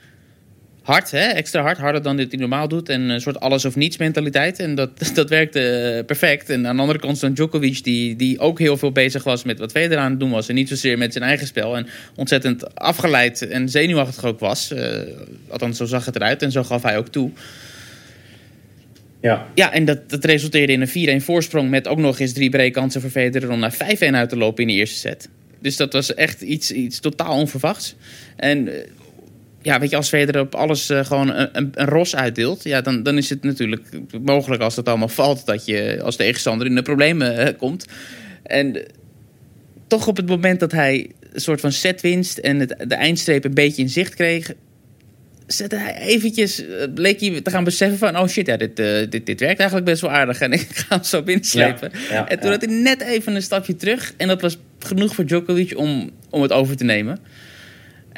[0.88, 1.10] hard.
[1.10, 1.26] Hè?
[1.26, 2.88] Extra hard, harder dan dit hij normaal doet.
[2.88, 4.58] En een soort alles of niets mentaliteit.
[4.58, 6.50] En dat, dat werkte uh, perfect.
[6.50, 9.58] En aan de andere kant stond Djokovic, die, die ook heel veel bezig was met
[9.58, 10.48] wat Federer aan het doen was.
[10.48, 11.76] En niet zozeer met zijn eigen spel.
[11.76, 14.72] En ontzettend afgeleid en zenuwachtig ook was.
[14.72, 14.82] Uh,
[15.48, 16.42] althans, zo zag het eruit.
[16.42, 17.30] En zo gaf hij ook toe.
[19.20, 21.70] Ja, ja en dat, dat resulteerde in een 4-1 voorsprong.
[21.70, 24.68] Met ook nog eens drie breekkansen voor Federer om naar 5-1 uit te lopen in
[24.68, 25.28] de eerste set.
[25.60, 27.94] Dus dat was echt iets, iets totaal onverwachts.
[28.36, 28.68] En
[29.68, 32.64] ja, weet je, als Federer op alles uh, gewoon een, een, een, ros uitdeelt...
[32.64, 33.82] Ja, dan, dan is het natuurlijk
[34.22, 35.46] mogelijk als dat allemaal valt...
[35.46, 37.86] dat je als tegenstander in de problemen uh, komt.
[38.42, 38.82] En uh,
[39.86, 42.38] toch op het moment dat hij een soort van setwinst...
[42.38, 44.52] en het, de eindstreep een beetje in zicht kreeg...
[45.46, 46.64] zette hij eventjes...
[46.94, 48.18] bleek hij te gaan beseffen van...
[48.18, 50.40] oh shit, ja, dit, dit, dit werkt eigenlijk best wel aardig...
[50.40, 51.90] en ik ga hem zo binnenslepen.
[51.92, 52.58] Ja, ja, en toen ja.
[52.58, 54.12] had hij net even een stapje terug...
[54.16, 57.18] en dat was genoeg voor Djokovic om, om het over te nemen...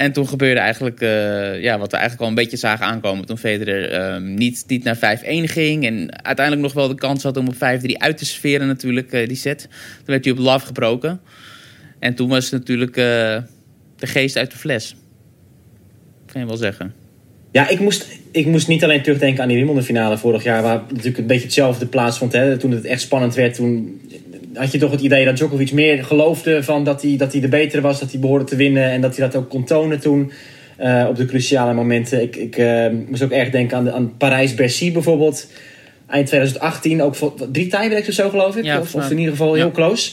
[0.01, 3.27] En toen gebeurde eigenlijk eh, ja, wat we eigenlijk al een beetje zagen aankomen.
[3.27, 5.87] Toen Federer ehm, niet, niet naar 5-1 ging.
[5.87, 7.59] En uiteindelijk nog wel de kans had om op 5-3
[7.93, 9.59] uit te sferen natuurlijk, eh, die set.
[9.61, 11.21] Toen werd hij op love gebroken.
[11.99, 13.05] En toen was het natuurlijk eh,
[13.97, 14.97] de geest uit de fles.
[16.27, 16.95] Kan je wel zeggen.
[17.51, 20.63] Ja, ik moest, ik moest niet alleen terugdenken aan die Wimbledon finale vorig jaar...
[20.63, 22.33] waar natuurlijk een beetje hetzelfde plaatsvond.
[22.33, 22.59] Hè.
[22.59, 24.01] Toen het echt spannend werd, toen
[24.55, 26.63] had je toch het idee dat Djokovic meer geloofde...
[26.63, 28.91] Van dat, hij, dat hij de betere was, dat hij behoorde te winnen...
[28.91, 30.33] en dat hij dat ook kon tonen toen
[30.81, 32.23] uh, op de cruciale momenten.
[32.23, 35.47] Ik, ik uh, moest ook erg denken aan, de, aan Parijs-Bercy bijvoorbeeld.
[36.09, 38.65] Eind 2018, ook voor, drie tiebreaks of zo geloof ik.
[38.65, 40.13] Ja, of, of in ieder geval heel close.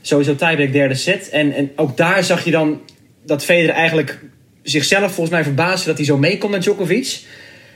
[0.00, 1.28] Sowieso tiebreak derde set.
[1.28, 2.80] En, en ook daar zag je dan
[3.26, 4.20] dat Federer eigenlijk
[4.62, 7.20] zichzelf volgens mij verbaasde dat hij zo mee kon met Djokovic.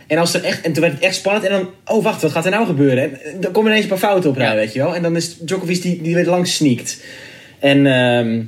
[0.09, 1.45] En, als er echt, en toen werd het echt spannend.
[1.45, 3.23] En dan, oh wacht, wat gaat er nou gebeuren?
[3.25, 4.55] En dan komen ineens een paar fouten op rij, Ja.
[4.55, 4.95] weet je wel.
[4.95, 7.03] En dan is Djokovic die, die weer langs sneakt.
[7.59, 8.43] En ehm,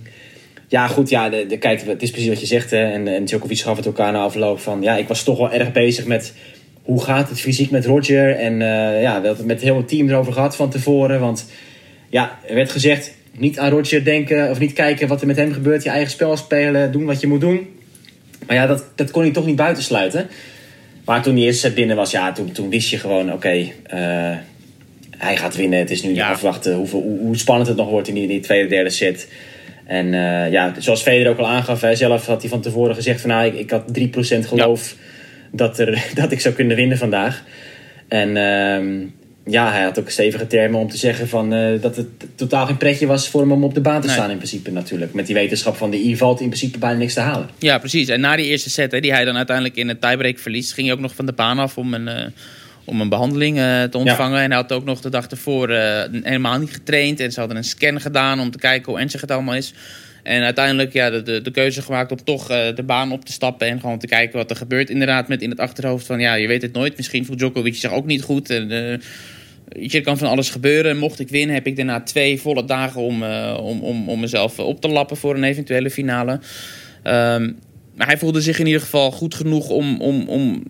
[0.68, 2.70] ja, goed, ja, de, de, kijk, het is precies wat je zegt.
[2.70, 2.92] Hè.
[2.92, 4.82] En, en Djokovic gaf het elkaar na afloop van...
[4.82, 6.32] Ja, ik was toch wel erg bezig met
[6.82, 8.36] hoe gaat het fysiek met Roger.
[8.36, 11.20] En eh, ja, we hadden het met heel het team erover gehad van tevoren.
[11.20, 11.46] Want
[12.08, 14.50] ja, er werd gezegd, niet aan Roger denken...
[14.50, 15.82] of niet kijken wat er met hem gebeurt.
[15.82, 17.68] Je eigen spel spelen, doen wat je moet doen.
[18.46, 20.28] Maar ja, dat, dat kon hij toch niet buitensluiten.
[21.10, 24.36] Maar toen die eerste set binnen was, ja, toen, toen wist je gewoon, oké, eh,
[25.16, 25.78] hij gaat winnen.
[25.78, 26.30] Het is nu Ja.
[26.30, 29.28] afwachten hoeveel, hoe, hoe spannend het nog wordt in die, die tweede, derde set.
[29.86, 33.20] En eh, ja, zoals Federer ook al aangaf, hij zelf had hij van tevoren gezegd
[33.20, 34.94] van, nou, ik, ik had 3% geloof
[35.52, 37.44] dat, er, dat ik zou kunnen winnen vandaag.
[38.08, 39.06] En ehm,
[39.44, 42.76] ja, hij had ook stevige termen om te zeggen van, eh, dat het totaal geen
[42.76, 44.16] pretje was voor hem om op de baan te Nee.
[44.16, 45.12] staan in principe natuurlijk.
[45.14, 47.48] Met die wetenschap van, de I valt in principe bijna niks te halen.
[47.58, 48.08] Ja, precies.
[48.08, 50.86] En na die eerste set, hè, die hij dan uiteindelijk in het tiebreak verliest, ging
[50.86, 52.26] hij ook nog van de baan af om een, eh,
[52.84, 54.40] om een behandeling eh, te ontvangen.
[54.40, 55.68] En hij had ook nog de dag ervoor
[56.22, 57.20] helemaal niet getraind.
[57.20, 59.72] En ze hadden een scan gedaan om te kijken hoe ernstig het allemaal is.
[60.22, 63.32] En uiteindelijk ja, de, de, de keuze gemaakt om toch eh, de baan op te
[63.32, 64.90] stappen en gewoon te kijken wat er gebeurt.
[64.90, 66.96] Inderdaad, met in het achterhoofd van ja, je weet het nooit.
[66.96, 68.50] Misschien voelt Djokovic zich ook niet goed.
[68.50, 68.98] En, eh,
[69.90, 70.96] je, kan van alles gebeuren.
[70.96, 74.58] Mocht ik winnen, heb ik daarna twee volle dagen om, eh, om, om, om mezelf
[74.58, 76.40] op te lappen voor een eventuele finale.
[77.02, 77.52] Ehm,
[77.96, 80.62] maar hij voelde zich in ieder geval goed genoeg om, om, om,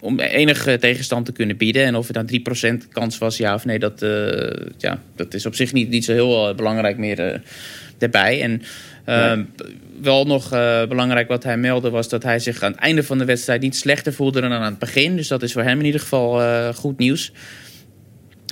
[0.00, 1.84] om enige tegenstand te kunnen bieden.
[1.84, 4.00] En of het dan 3% kans was, ja of nee, dat,
[4.78, 7.42] ja, dat is op zich niet, niet zo heel belangrijk meer
[7.98, 8.42] daarbij.
[8.42, 8.62] En
[9.04, 9.44] ehm,
[10.00, 13.18] wel nog eh, belangrijk wat hij meldde was dat hij zich aan het einde van
[13.18, 15.16] de wedstrijd niet slechter voelde dan aan het begin.
[15.16, 17.32] Dus dat is voor hem in ieder geval eh, goed nieuws.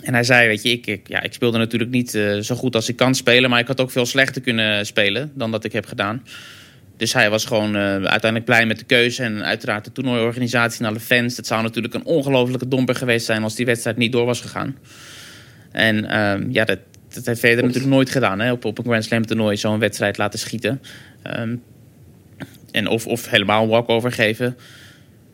[0.03, 2.75] En hij zei, weet je, ik, ik, ja, ik speelde natuurlijk niet eh, zo goed
[2.75, 5.73] als ik kan spelen, maar ik had ook veel slechter kunnen spelen dan dat ik
[5.73, 6.23] heb gedaan.
[6.97, 9.23] Dus hij was gewoon uiteindelijk blij met de keuze.
[9.23, 11.37] En uiteraard de toernooiorganisatie en alle fans.
[11.37, 14.77] Het zou natuurlijk een ongelofelijke domper geweest zijn als die wedstrijd niet door was gegaan.
[15.73, 16.79] En ehm, ja, dat,
[17.15, 18.41] dat heeft Federer natuurlijk nooit gedaan.
[18.41, 18.53] Hè?
[18.53, 20.81] Op, op een Grand Slam toernooi zo'n wedstrijd laten schieten.
[21.23, 21.57] Ehm,
[22.71, 24.57] en of, of helemaal een walkover geven.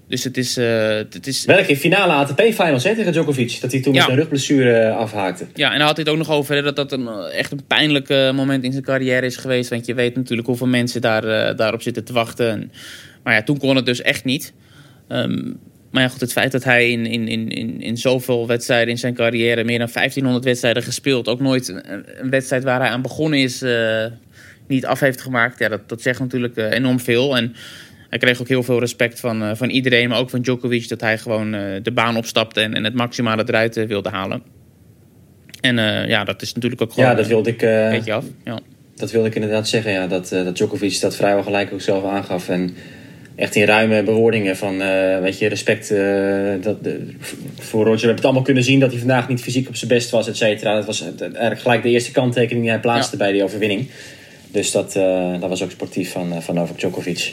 [0.08, 0.56] Dus het is...
[0.56, 3.58] eh, het is Welke finale ATP-finals tegen Djokovic.
[3.60, 4.00] Dat hij toen Ja.
[4.00, 5.46] met een rugblessure eh, afhaakte.
[5.54, 7.66] Ja, en hij had dit ook nog over hè, dat dat een, eh, echt een
[7.66, 9.70] pijnlijk moment in zijn carrière is geweest.
[9.70, 12.50] Want je weet natuurlijk hoeveel mensen daar, daarop zitten te wachten.
[12.50, 12.72] En,
[13.22, 14.52] maar ja, toen kon het dus echt niet.
[15.08, 15.52] Ehm,
[15.90, 18.98] maar ja, goed, het feit dat hij in, in, in, in, in zoveel wedstrijden in
[18.98, 23.38] zijn carrière, meer dan 1500 wedstrijden gespeeld, ook nooit een, wedstrijd waar hij aan begonnen
[23.38, 24.04] is, eh,
[24.66, 25.58] niet af heeft gemaakt.
[25.58, 27.36] Ja, dat, dat zegt natuurlijk eh, enorm veel.
[27.36, 27.54] En
[28.08, 31.00] hij kreeg ook heel veel respect van, eh, van iedereen, maar ook van Djokovic, dat
[31.00, 31.50] hij gewoon
[31.82, 34.42] de baan opstapte en, en het maximale eruit wilde halen.
[35.60, 35.76] En
[36.08, 38.24] ja, dat is natuurlijk ook gewoon Ja, dat wilde ik, een beetje af.
[38.44, 38.58] Ja.
[38.96, 39.92] dat wilde ik inderdaad zeggen.
[39.92, 42.48] Ja, dat, dat Djokovic dat vrijwel gelijk ook zelf aangaf.
[42.48, 42.74] En
[43.40, 45.98] echt in ruime bewoordingen van, eh, weet je, respect eh,
[46.62, 47.06] dat, de,
[47.58, 47.94] voor Roger.
[47.94, 50.28] We hebben het allemaal kunnen zien dat hij vandaag niet fysiek op zijn best was,
[50.28, 50.74] et cetera.
[50.74, 53.88] Dat was eigenlijk gelijk de eerste kanttekening die hij plaatste bij die overwinning.
[54.50, 57.32] Dus dat, eh, dat was ook sportief van, eh, van Novak Djokovic.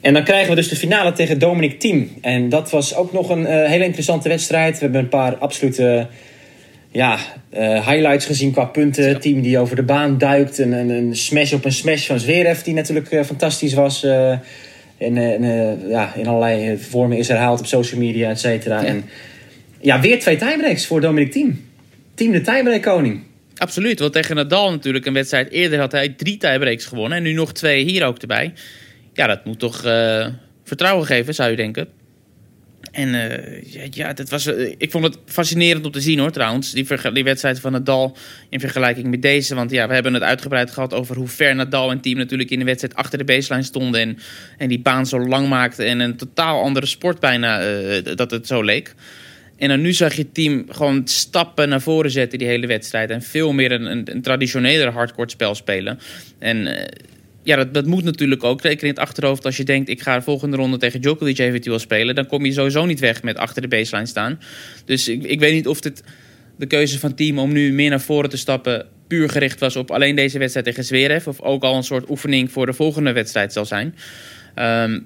[0.00, 2.10] En dan krijgen we dus de finale tegen Dominic Thiem.
[2.20, 4.74] En dat was ook nog een eh, hele interessante wedstrijd.
[4.74, 6.06] We hebben een paar absolute
[6.90, 7.18] ja,
[7.50, 9.20] eh, highlights gezien qua punten.
[9.20, 10.58] Team die over de baan duikt.
[10.58, 14.04] Een, een, een smash op een smash van Zverev die natuurlijk eh, fantastisch was.
[14.04, 14.38] eh,
[15.04, 18.40] en, eh, en, eh, ja, in allerlei eh, vormen is herhaald op social media, et
[18.40, 18.84] cetera.
[18.84, 19.04] En
[19.80, 21.68] ja, weer twee tiebreaks voor Dominic Thiem.
[22.14, 23.22] Team de tiebreak koning.
[23.56, 27.18] Absoluut, want tegen Nadal natuurlijk een wedstrijd eerder had hij drie tiebreaks gewonnen.
[27.18, 28.52] En nu nog twee hier ook erbij.
[29.12, 30.26] Ja, dat moet toch eh,
[30.64, 31.88] vertrouwen geven, zou je denken.
[32.94, 36.72] En eh, ja, dat was, eh, ik vond het fascinerend om te zien hoor trouwens.
[36.72, 38.16] Die, die wedstrijd van Nadal
[38.48, 39.54] in vergelijking met deze.
[39.54, 42.58] Want ja, we hebben het uitgebreid gehad over hoe ver Nadal en team natuurlijk in
[42.58, 44.00] de wedstrijd achter de baseline stonden.
[44.00, 44.18] En,
[44.58, 45.86] en die baan zo lang maakten.
[45.86, 48.94] En een totaal andere sport bijna eh, dat het zo leek.
[49.56, 53.10] En dan nu zag je team gewoon stappen naar voren zetten die hele wedstrijd.
[53.10, 55.98] En veel meer een, een, traditioneler hardcourt spel spelen.
[56.38, 56.88] En
[57.44, 58.60] ja, dat, dat moet natuurlijk ook.
[58.60, 59.88] Zeker in het achterhoofd als je denkt...
[59.88, 62.14] ik ga de volgende ronde tegen Djokovic eventueel spelen...
[62.14, 64.40] dan kom je sowieso niet weg met achter de baseline staan.
[64.84, 66.02] Dus ik, ik weet niet of dit
[66.56, 68.86] de keuze van team om nu meer naar voren te stappen...
[69.06, 71.26] puur gericht was op alleen deze wedstrijd tegen Zverev...
[71.26, 73.94] of ook al een soort oefening voor de volgende wedstrijd zal zijn.
[74.54, 75.00] Ehm,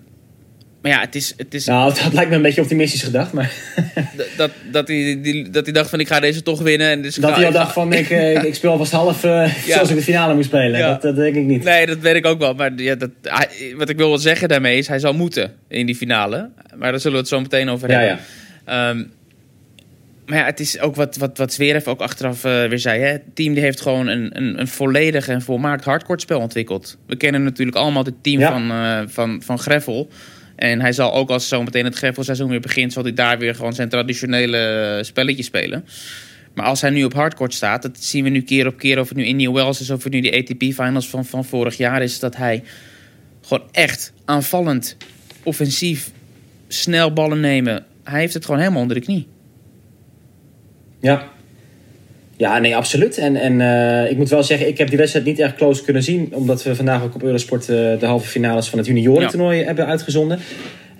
[0.88, 1.34] maar ja, het is...
[1.36, 3.32] Het is Nou, dat lijkt me een beetje optimistisch gedacht.
[3.32, 3.52] Maar
[4.36, 6.88] dat, dat, hij, die, dat hij dacht van ik ga deze toch winnen.
[6.90, 9.24] En dus ik dat hij al ik dacht van ik, eh, ik speel alvast half
[9.24, 9.30] eh,
[9.66, 9.72] Ja.
[9.74, 10.78] zoals ik de finale moet spelen.
[10.78, 10.88] Ja.
[10.88, 11.64] Dat, dat denk ik niet.
[11.64, 12.54] Nee, dat weet ik ook wel.
[12.54, 15.86] Maar ja, dat, hij- wat ik wil wel zeggen daarmee is, hij zal moeten in
[15.86, 16.50] die finale.
[16.76, 18.08] Maar daar zullen we het zo meteen over hebben.
[18.08, 18.18] ja.
[18.90, 19.04] Ehm,
[20.26, 23.00] maar ja, het is ook wat, wat, wat Zverev ook achteraf eh, weer zei.
[23.00, 23.06] Hè?
[23.08, 26.96] Het team die heeft gewoon een, een, een volledig en volmaakt hardcourt spel ontwikkeld.
[27.06, 30.08] We kennen natuurlijk allemaal het team van, eh van, van Greffel.
[30.58, 32.92] En hij zal ook als zo meteen het Greffel-seizoen weer begint...
[32.92, 35.84] zal hij daar weer gewoon zijn traditionele eh, spelletje spelen.
[36.54, 37.82] Maar als hij nu op hardcourt staat...
[37.82, 39.00] dat zien we nu keer op keer...
[39.00, 42.02] of het nu Indian Wells is of het nu de ATP-finals van, van vorig jaar
[42.02, 42.18] is...
[42.18, 42.62] dat hij
[43.42, 44.96] gewoon echt aanvallend,
[45.42, 46.10] offensief,
[46.68, 47.84] snel ballen nemen...
[48.04, 49.26] hij heeft het gewoon helemaal onder de knie.
[51.00, 51.28] Ja.
[52.38, 53.18] Ja, nee, absoluut.
[53.18, 56.02] En, en eh, ik moet wel zeggen, ik heb die wedstrijd niet erg close kunnen
[56.02, 56.28] zien.
[56.34, 60.38] Omdat we vandaag ook op Eurosport eh, de halve finales van het juniorentoernooi hebben uitgezonden.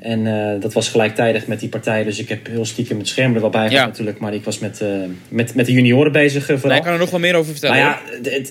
[0.01, 2.05] En eh, dat was gelijktijdig met die partij.
[2.05, 3.87] Dus ik heb heel stiekem het scherm er wel bij gehad Ja.
[3.87, 4.19] natuurlijk.
[4.19, 4.83] Maar ik was met,
[5.29, 6.77] met, met de junioren bezig eh, vooral.
[6.79, 7.77] Ik kan er nog wel meer over vertellen.
[7.77, 8.51] Maar ja, het-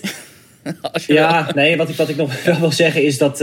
[1.06, 1.16] wil.
[1.16, 3.38] ja, nee, wat ik, wat ik nog wel wil zeggen is dat...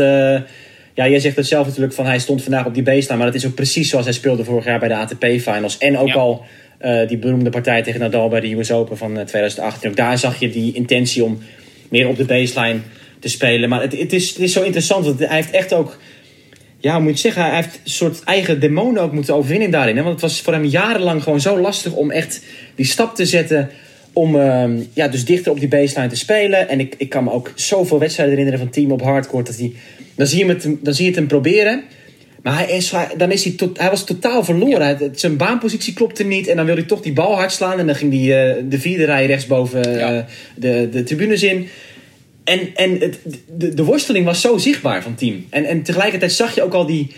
[0.94, 3.16] ja, jij zegt het zelf natuurlijk van hij stond vandaag op die baseline.
[3.18, 5.78] Maar dat is ook precies zoals hij speelde vorig jaar bij de ATP-finals.
[5.78, 6.14] En ook Ja.
[6.14, 6.46] al
[6.78, 9.90] eh, die beroemde partij tegen Nadal bij de US Open van eh, 2018.
[9.90, 11.40] Ook daar zag je die intentie om
[11.90, 12.80] meer op de baseline
[13.20, 13.70] te spelen.
[13.70, 15.98] Maar het, het, is, het is zo interessant, want hij heeft echt ook...
[16.80, 17.44] Ja, moet je zeggen?
[17.44, 19.96] Hij heeft een soort eigen demonen ook moeten overwinnen daarin.
[19.98, 20.02] Hè?
[20.02, 22.42] Want het was voor hem jarenlang gewoon zo lastig om echt
[22.76, 23.70] die stap te zetten...
[24.14, 26.70] om ehm, ja, dus dichter op die baseline te spelen.
[26.70, 29.46] En ik, ik kan me ook zoveel wedstrijden herinneren van team op hardcourt.
[29.46, 29.74] Dat hij,
[30.16, 31.84] dan, zie je het, dan zie je het hem proberen.
[32.46, 35.12] Maar hij, is, dan is hij, tot, hij was totaal verloren.
[35.16, 36.48] Zijn baanpositie klopte niet.
[36.48, 37.80] En dan wil hij toch die bal hard slaan.
[37.80, 40.26] En dan ging hij eh, de vierde rij rechtsboven Ja.
[40.56, 41.68] de, de tribunes in.
[42.44, 43.20] En, en het,
[43.58, 45.46] de, de worsteling was zo zichtbaar van het team.
[45.50, 47.12] En, en tegelijkertijd zag je ook al die,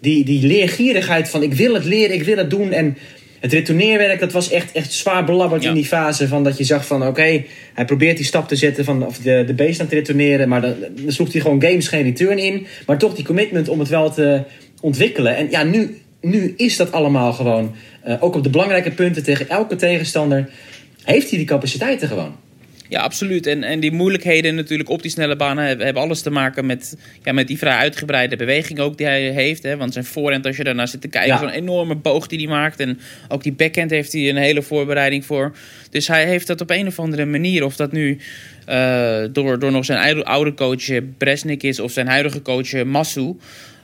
[0.00, 2.72] die, die leergierigheid van ik wil het leren, ik wil het doen.
[2.72, 2.96] En
[3.40, 5.68] het retourneerwerk, dat was echt, echt zwaar belabberd Ja.
[5.68, 6.28] in die fase.
[6.28, 9.44] Van dat je zag van oké, hij probeert die stap te zetten van of de,
[9.46, 10.48] de baseline te retourneren.
[10.48, 12.66] Maar dan, dan sloeg hij gewoon games geen return in.
[12.86, 14.42] Maar toch die commitment om het wel te
[14.82, 15.36] ontwikkelen.
[15.36, 17.74] En ja, nu, nu is dat allemaal gewoon.
[18.02, 20.48] eh, ook op de belangrijke punten tegen elke tegenstander.
[21.04, 22.36] Heeft hij die capaciteiten gewoon.
[22.88, 23.46] Ja, absoluut.
[23.46, 27.32] En, en die moeilijkheden natuurlijk op die snelle banen hebben, alles te maken met, ja,
[27.32, 29.62] met die vrij uitgebreide beweging ook die hij heeft.
[29.62, 29.76] Hè?
[29.76, 31.38] Want zijn voorhand, als je daarnaar zit te kijken, Ja.
[31.38, 32.80] zo'n enorme boog die hij maakt.
[32.80, 35.52] En ook die backhand heeft hij een hele voorbereiding voor.
[35.90, 38.18] Dus hij heeft dat op een of andere manier, of dat nu
[38.66, 43.34] eh, door, door nog zijn oude, coach eh, Bresnik is of zijn huidige coach Massu.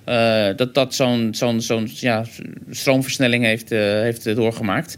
[0.09, 2.25] Eh, dat dat zo'n zo'n zo'n ja,
[2.71, 4.97] stroomversnelling heeft, eh, heeft doorgemaakt.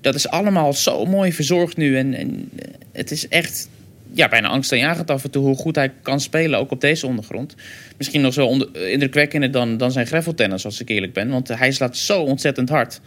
[0.00, 1.96] Dat is allemaal zo mooi verzorgd nu.
[1.96, 3.68] En, en eh, het is echt
[4.12, 7.54] ja, bijna angstaanjagend af en toe hoe goed hij kan spelen, ook op deze ondergrond.
[7.96, 11.28] Misschien nog zo onder, indrukwekkender dan, dan zijn graveltennis, als ik eerlijk ben.
[11.28, 13.00] Want hij slaat zo ontzettend hard.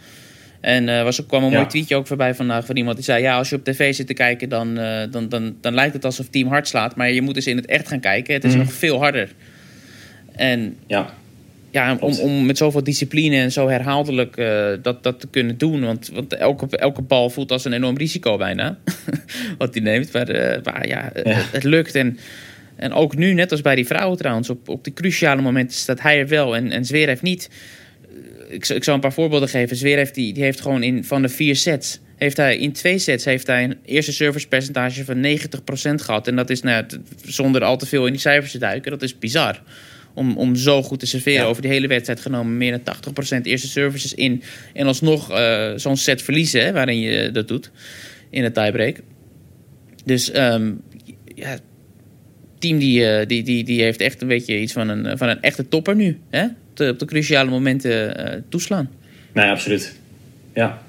[0.60, 1.56] En er was ook kwam een Ja.
[1.56, 3.22] mooi tweetje ook voorbij vandaag van iemand die zei...
[3.22, 4.74] ja, als je op tv zit te kijken, dan,
[5.10, 6.96] dan, dan, dan lijkt het alsof team hard slaat.
[6.96, 8.34] Maar je moet eens in het echt gaan kijken.
[8.34, 8.60] Het is Mhm.
[8.60, 9.28] nog veel harder.
[10.32, 11.14] En Ja,
[11.74, 15.84] ja, om, om met zoveel discipline en zo herhaaldelijk eh, dat, dat te kunnen doen.
[15.84, 18.78] Want, want elke, elke bal voelt als een enorm risico bijna.
[19.58, 20.12] wat hij neemt.
[20.12, 21.38] Maar, eh, maar ja, eh, Ja.
[21.38, 21.94] Het, het lukt.
[21.94, 22.18] En,
[22.76, 26.00] en ook nu, net als bij die vrouwen trouwens, op, op die cruciale momenten staat
[26.00, 26.56] hij er wel.
[26.56, 27.50] En, en Zverev niet.
[28.48, 29.76] Ik, zal- ik zal een paar voorbeelden geven.
[29.76, 32.00] Zverev die, die heeft gewoon in, van de vier sets...
[32.16, 36.28] Heeft hij, in twee sets heeft hij een eerste servicepercentage van 90% gehad.
[36.28, 36.84] En dat is nou,
[37.24, 38.90] zonder al te veel in die cijfers te duiken.
[38.90, 39.62] Dat is bizar
[40.14, 41.42] om, om zo goed te serveren.
[41.42, 41.48] Ja.
[41.48, 42.96] Over die hele wedstrijd genomen meer dan
[43.38, 44.42] 80% eerste services in.
[44.72, 47.70] En alsnog eh zo'n set verliezen, hè, waarin je dat doet.
[48.30, 49.00] In de tiebreak.
[50.04, 50.72] Dus ehm
[51.34, 51.58] ja,
[52.58, 55.40] team die, eh, die, die, die heeft echt een beetje iets van een, van een
[55.40, 56.18] echte topper nu.
[56.30, 56.44] Hè?
[56.88, 58.90] Op de cruciale momenten eh, toeslaan.
[59.32, 59.98] nee, absoluut.
[60.54, 60.82] Ja.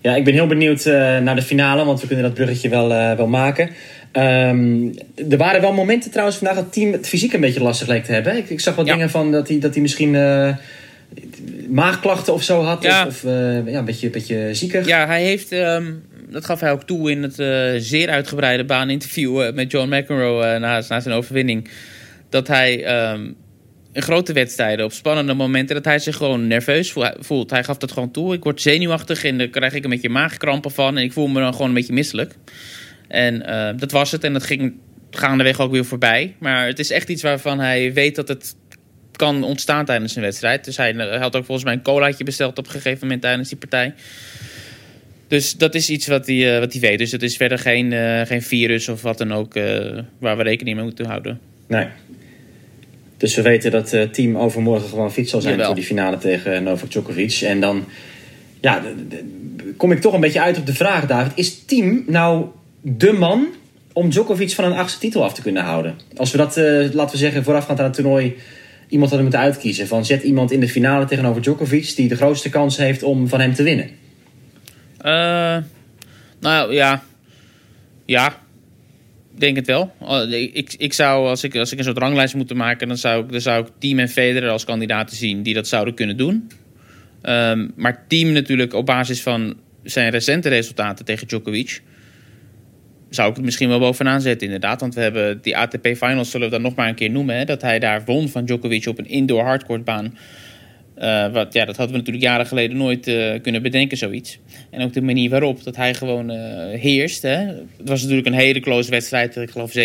[0.00, 3.26] ja, ik ben heel benieuwd naar de finale, want we kunnen dat bruggetje wel, wel
[3.26, 3.70] maken.
[4.12, 4.88] Ehm,
[5.30, 8.04] er waren wel momenten trouwens vandaag dat het team het fysiek een beetje lastig leek
[8.04, 8.36] te hebben.
[8.36, 8.92] Ik, ik zag wat Ja.
[8.92, 10.56] dingen van dat hij, dat hij misschien eh,
[11.68, 12.82] maagklachten of zo had.
[12.82, 13.06] Ja.
[13.06, 14.86] Of, of eh, ja, een beetje, beetje ziekig.
[14.86, 15.92] Ja, hij heeft, ehm,
[16.30, 20.82] dat gaf hij ook toe in het eh, zeer uitgebreide baaninterview met John McEnroe na,
[20.88, 21.68] na zijn overwinning.
[22.28, 23.30] Dat hij ehm,
[23.92, 27.50] in grote wedstrijden, op spannende momenten, dat hij zich gewoon nerveus voel- voelt.
[27.50, 28.34] Hij gaf dat gewoon toe.
[28.34, 30.96] Ik word zenuwachtig en daar krijg ik een beetje maagkrampen van.
[30.96, 32.34] En ik voel me dan gewoon een beetje misselijk.
[33.08, 34.24] En eh, dat was het.
[34.24, 34.74] En dat ging
[35.10, 36.34] gaandeweg ook weer voorbij.
[36.38, 38.56] Maar het is echt iets waarvan hij weet dat het
[39.16, 40.64] kan ontstaan tijdens een wedstrijd.
[40.64, 43.48] Dus hij, hij had ook volgens mij een colaatje besteld op een gegeven moment tijdens
[43.48, 43.94] die partij.
[45.28, 46.98] Dus dat is iets wat hij, eh, wat hij weet.
[46.98, 50.42] Dus het is verder geen, eh, geen virus of wat dan ook eh, waar we
[50.42, 51.40] rekening mee moeten houden.
[51.66, 51.86] Nee.
[53.16, 55.66] Dus we weten dat het team overmorgen gewoon fit zal zijn Jawel.
[55.66, 57.40] voor die finale tegen Novak Djokovic.
[57.40, 57.84] En dan
[58.60, 58.82] ja,
[59.76, 61.32] kom ik toch een beetje uit op de vraag, David.
[61.34, 62.46] Is team nou
[62.96, 63.46] de man
[63.92, 65.94] om Djokovic van een achtste titel af te kunnen houden?
[66.16, 68.36] Als we dat, eh, laten we zeggen, voorafgaand aan het toernooi
[68.88, 69.86] iemand hadden moeten uitkiezen.
[69.86, 73.40] Van zet iemand in de finale tegenover Djokovic die de grootste kans heeft om van
[73.40, 73.90] hem te winnen.
[74.98, 75.56] Eh,
[76.40, 77.02] nou ja.
[78.04, 78.38] Ja.
[79.38, 79.92] Denk het wel.
[79.98, 83.24] Oh, Ik, ik zou, als ik, als ik een soort ranglijst moet maken, dan zou
[83.24, 86.50] ik, dan zou ik Team en Federer als kandidaten zien die dat zouden kunnen doen.
[87.22, 91.82] Ehm, maar Team natuurlijk op basis van zijn recente resultaten tegen Djokovic.
[93.10, 94.80] Zou ik het misschien wel bovenaan zetten, inderdaad.
[94.80, 97.36] Want we hebben die ATP Finals, zullen we dat nog maar een keer noemen.
[97.36, 100.12] Hè, dat hij daar won van Djokovic op een indoor hardcourtbaan.
[100.98, 104.38] Eh, wat, ja, dat hadden we natuurlijk jaren geleden nooit eh, kunnen bedenken, zoiets.
[104.70, 107.22] En ook de manier waarop dat hij gewoon eh, heerst.
[107.22, 107.36] Hè.
[107.36, 109.36] Het was natuurlijk een hele close wedstrijd.
[109.36, 109.76] Ik geloof 7-5, 7-6.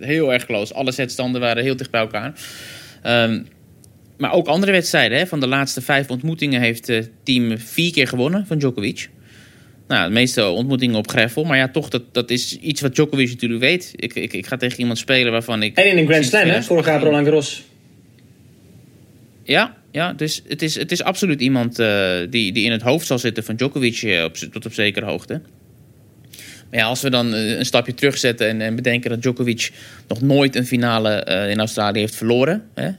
[0.00, 0.74] Heel erg close.
[0.74, 2.32] Alle setstanden waren heel dicht bij elkaar.
[3.02, 3.42] Ehm,
[4.18, 5.18] maar ook andere wedstrijden.
[5.18, 5.26] Hè.
[5.26, 9.08] Van de laatste vijf ontmoetingen heeft het team vier keer gewonnen van Djokovic.
[9.88, 11.44] Nou, de meeste ontmoetingen op greffel.
[11.44, 13.92] Maar ja, toch, dat, dat is iets wat Djokovic natuurlijk weet.
[13.96, 15.76] Ik, ik, ik ga tegen iemand spelen waarvan ik...
[15.76, 16.62] En in een Grand Slam, hè?
[16.62, 17.64] Vorig jaar 2018 Roland Garros.
[19.42, 23.06] Ja, ja dus het is, het is absoluut iemand eh, die, die in het hoofd
[23.06, 25.40] zal zitten van Djokovic eh, op, tot op zekere hoogte.
[26.70, 29.70] Maar ja, als we dan eh, een stapje terugzetten en, en bedenken dat Djokovic
[30.08, 32.64] nog nooit een finale in Australië heeft verloren.
[32.74, 32.90] Hè?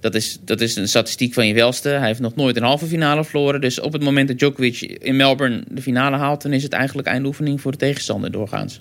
[0.00, 1.88] Dat, is, dat is een statistiek van je welste.
[1.88, 3.60] Hij heeft nog nooit een halve finale verloren.
[3.60, 7.08] Dus op het moment dat Djokovic in Melbourne de finale haalt, dan is het eigenlijk
[7.08, 8.80] eindoefening voor de tegenstander doorgaans.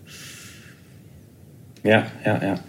[1.84, 2.62] Ja, ja, ja.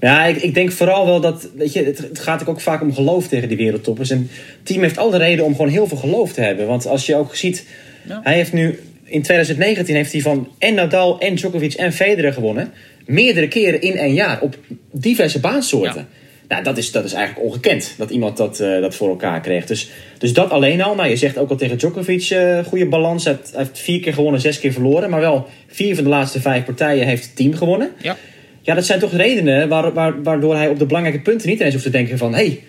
[0.00, 2.94] Ja, ik, ik denk vooral wel dat, weet je, het, het gaat ook vaak om
[2.94, 4.10] geloof tegen die wereldtoppers.
[4.10, 6.66] En het team heeft alle reden om gewoon heel veel geloof te hebben.
[6.66, 7.66] Want als je ook ziet,
[8.08, 8.20] Ja.
[8.22, 12.72] hij heeft nu, in 2019 heeft hij van en Nadal en Djokovic en Federer gewonnen.
[13.06, 14.58] Meerdere keren in een jaar op
[14.92, 16.00] diverse baansoorten.
[16.00, 16.20] Ja.
[16.48, 19.66] Nou, dat is, dat is eigenlijk ongekend dat iemand dat, eh, dat voor elkaar kreeg.
[19.66, 20.94] Dus, dus dat alleen al.
[20.94, 23.24] Nou, je zegt ook al tegen Djokovic, eh goede balans.
[23.24, 25.10] Hij heeft, vier keer gewonnen, zes keer verloren.
[25.10, 27.90] Maar wel vier van de laatste vijf partijen heeft het team gewonnen.
[28.02, 28.16] Ja.
[28.62, 31.72] Ja, dat zijn toch redenen waar, waar, waardoor hij op de belangrijke punten niet eens
[31.72, 32.34] hoeft te denken van...
[32.34, 32.60] hé, hey,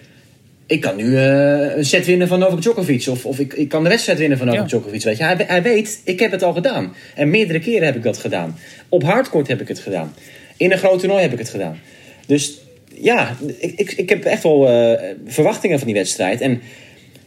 [0.66, 3.08] ik kan nu eh, een set winnen van Novak Djokovic.
[3.08, 4.68] Of, of ik, ik kan de wedstrijd winnen van Novak Ja.
[4.68, 5.04] Djokovic.
[5.04, 5.24] Weet je.
[5.24, 6.94] Hij, hij weet, ik heb het al gedaan.
[7.16, 8.58] En meerdere keren heb ik dat gedaan.
[8.90, 10.14] Op hardcourt heb ik het gedaan.
[10.58, 11.80] In een groot toernooi heb ik het gedaan.
[12.26, 12.63] Dus
[13.04, 16.42] ja, ik, ik, ik heb echt wel eh, verwachtingen van die wedstrijd.
[16.42, 16.62] En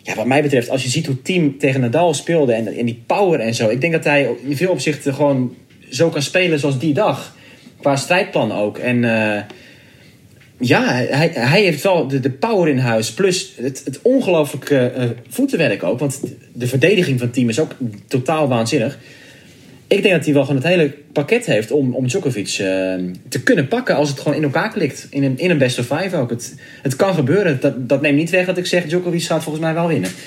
[0.02, 2.52] ja, wat mij betreft, als je ziet hoe team tegen Nadal speelde...
[2.52, 3.68] en, en die power en zo...
[3.68, 5.54] ik denk dat hij in veel opzichten gewoon
[5.90, 7.34] zo kan spelen zoals die dag...
[7.80, 8.78] Qua strijdplan ook.
[8.78, 9.42] En eh,
[10.58, 13.12] ja, hij, hij heeft wel de, de power in huis.
[13.12, 15.98] Plus het, het ongelooflijke eh, voetenwerk ook.
[15.98, 16.20] Want
[16.52, 17.74] de verdediging van het team is ook
[18.08, 18.98] totaal waanzinnig.
[19.88, 22.94] Ik denk dat hij wel gewoon het hele pakket heeft om, om Djokovic eh,
[23.28, 25.06] te kunnen pakken als het gewoon in elkaar klikt.
[25.10, 26.30] In een, in een best of five ook.
[26.30, 27.60] Het, het kan gebeuren.
[27.60, 30.10] Dat, dat neemt niet weg dat ik zeg Djokovic gaat volgens mij wel winnen.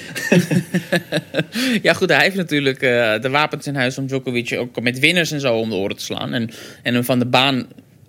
[1.82, 5.32] Ja, goed, hij heeft natuurlijk eh, de wapens in huis om Djokovic ook met winners
[5.32, 6.34] en zo om de oren te slaan.
[6.34, 6.50] En,
[6.84, 7.68] en hem van de baan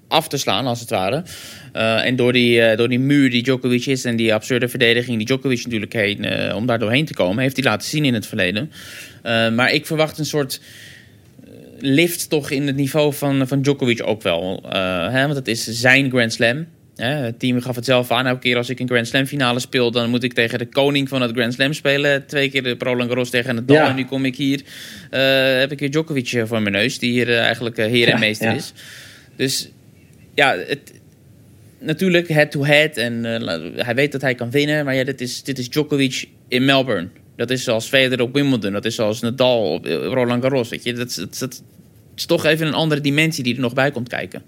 [0.09, 1.23] af te slaan, als het ware.
[1.73, 5.27] Eh, en door die, door die muur die Djokovic is en die absurde verdediging die
[5.27, 8.73] Djokovic natuurlijk heen, om daar doorheen te komen, heeft hij laten zien in het verleden.
[9.55, 10.61] Maar ik verwacht een soort
[11.81, 14.63] lift toch in het niveau van, van Djokovic ook wel.
[14.71, 16.67] Eh, hè, want het is zijn Grand Slam.
[16.97, 18.27] Hè, het team gaf het zelf aan.
[18.27, 21.09] Elke keer als ik een Grand Slam finale speel, dan moet ik tegen de koning
[21.09, 22.27] van het Grand Slam spelen.
[22.27, 23.65] Twee keer de Roland Garros tegen het.
[23.71, 23.89] Ja.
[23.89, 24.61] En nu kom ik hier,
[25.11, 28.49] eh, heb ik weer Djokovic eh, voor mijn neus, die hier eigenlijk heer en meester
[28.49, 28.55] ja.
[28.55, 28.73] is.
[29.37, 29.71] Dus
[30.35, 30.93] ja, het,
[31.79, 32.97] natuurlijk head-to-head.
[32.97, 34.85] En eh, la- hij weet dat hij kan winnen.
[34.85, 37.09] Maar ja, dit is, dit is Djokovic in Melbourne.
[37.41, 38.73] Dat is zoals Federer op Wimbledon.
[38.73, 40.69] Dat is zoals Nadal op eh, Roland Garros.
[40.69, 40.93] Weet je?
[40.93, 41.63] Dat, is- dat, is- dat
[42.17, 44.43] is toch even een andere dimensie die er nog bij komt kijken.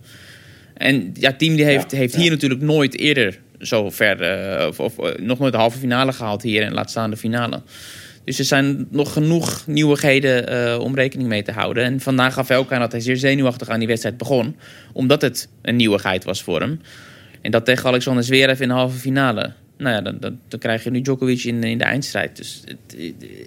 [0.74, 2.20] En ja, team die heeft, Ja, heeft ja.
[2.20, 4.20] hier natuurlijk nooit eerder zo ver...
[4.20, 7.16] eh, of, of eh, nog nooit de halve finale gehaald hier en laat staan de
[7.16, 7.62] finale.
[8.24, 11.84] Dus er zijn nog genoeg nieuwigheden om rekening mee te houden.
[11.84, 14.56] En vandaag gaf hij ook aan dat hij zeer zenuwachtig aan die wedstrijd begon.
[14.92, 16.80] Omdat het een nieuwigheid was voor hem.
[17.40, 19.52] En dat tegen Alexander Zverev in de halve finale.
[19.82, 22.36] Nou ja, dan, dan, dan krijg je nu Djokovic in, in de eindstrijd.
[22.36, 22.96] Dus het,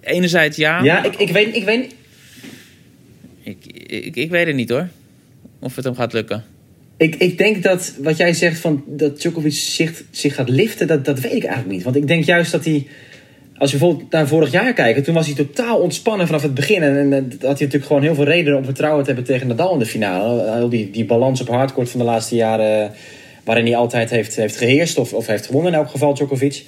[0.01, 0.83] enerzijds ja.
[0.83, 1.95] Ja, ik, ik, weet, ik weet
[3.43, 3.57] Ik,
[3.87, 4.87] ik, ik weet het niet hoor.
[5.59, 6.43] Of het hem gaat lukken.
[6.97, 11.05] Ik, ik denk dat wat jij zegt van dat Djokovic zich, zich gaat liften, dat,
[11.05, 11.83] dat weet ik eigenlijk niet.
[11.83, 12.87] Want ik denk juist dat hij
[13.57, 16.81] als je bijvoorbeeld naar vorig jaar kijkt, toen was hij totaal ontspannen vanaf het begin.
[16.81, 19.73] En, en, had hij natuurlijk gewoon heel veel redenen om vertrouwen te hebben tegen Nadal
[19.73, 20.51] in de finale.
[20.55, 22.91] Heel die, die balans op hardcourt van de laatste jaren,
[23.45, 26.63] waarin hij altijd heeft, heeft geheerst of, of heeft gewonnen in elk geval, Djokovic.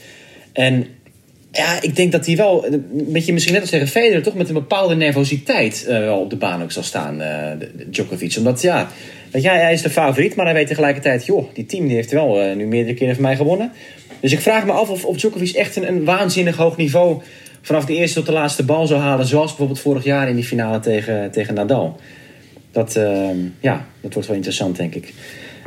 [0.54, 0.88] En
[1.52, 4.48] ja, ik denk dat hij wel, een beetje misschien net als tegen Federer, toch met
[4.48, 8.36] een bepaalde nervositeit uh, wel op de baan ook zal staan, uh, Djokovic.
[8.38, 8.90] Omdat ja,
[9.32, 12.44] je, hij is de favoriet, maar hij weet tegelijkertijd, joh, die team die heeft wel
[12.44, 13.72] uh, nu meerdere keren van mij gewonnen.
[14.20, 17.22] Dus ik vraag me af of, of Djokovic echt een, een waanzinnig hoog niveau
[17.62, 20.44] vanaf de eerste tot de laatste bal zou halen, zoals bijvoorbeeld vorig jaar in die
[20.44, 22.00] finale tegen, tegen Nadal.
[22.72, 23.00] Dat,
[23.60, 25.14] ja, dat wordt wel interessant, denk ik.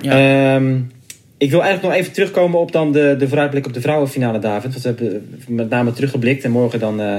[0.00, 0.54] Ja.
[0.54, 0.90] Um,
[1.40, 4.72] ik wil eigenlijk nog even terugkomen op dan de, de vooruitblik op de vrouwenfinale, David.
[4.72, 6.44] Want we hebben met name teruggeblikt.
[6.44, 7.16] En morgen dan, uh,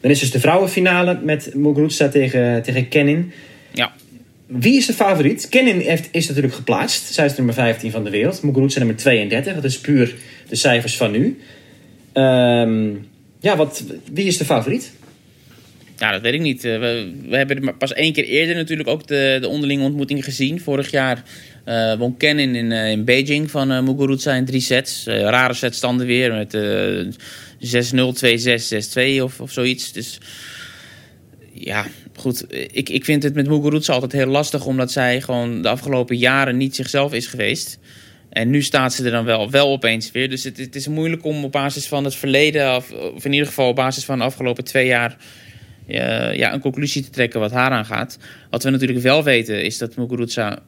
[0.00, 3.32] dan is dus de vrouwenfinale met Muguruza tegen, tegen Kenin.
[3.72, 3.92] Ja.
[4.46, 5.48] Wie is de favoriet?
[5.48, 7.12] Kenin heeft, is natuurlijk geplaatst.
[7.12, 8.42] Zij is nummer 15 van de wereld.
[8.42, 9.54] Muguruza nummer 32.
[9.54, 10.14] Dat is puur
[10.48, 11.38] de cijfers van nu.
[12.14, 13.08] Um,
[13.40, 14.92] ja, wat, wie is de favoriet?
[15.96, 16.62] Ja, dat weet ik niet.
[16.62, 20.60] We, we hebben pas één keer eerder natuurlijk ook de, de onderlinge ontmoeting gezien.
[20.60, 21.22] Vorig jaar
[21.66, 25.04] uh, won Kenin in, uh, in Beijing van uh, Muguruza in drie sets.
[25.06, 26.56] rare setstanden weer met 6-0,
[29.16, 29.92] 2-6, 6-2 of, of zoiets.
[29.92, 30.18] Dus
[31.52, 31.86] ja,
[32.16, 32.44] goed.
[32.72, 34.66] Ik, ik vind het met Muguruza altijd heel lastig...
[34.66, 37.78] omdat zij gewoon de afgelopen jaren niet zichzelf is geweest.
[38.30, 40.30] En nu staat ze er dan wel, wel opeens weer.
[40.30, 42.76] Dus het, het is moeilijk om op basis van het verleden...
[42.76, 45.16] Of, of in ieder geval op basis van de afgelopen twee jaar...
[45.86, 48.18] ja, een conclusie te trekken wat haar aangaat.
[48.50, 50.62] Wat we natuurlijk wel weten is dat Muguruza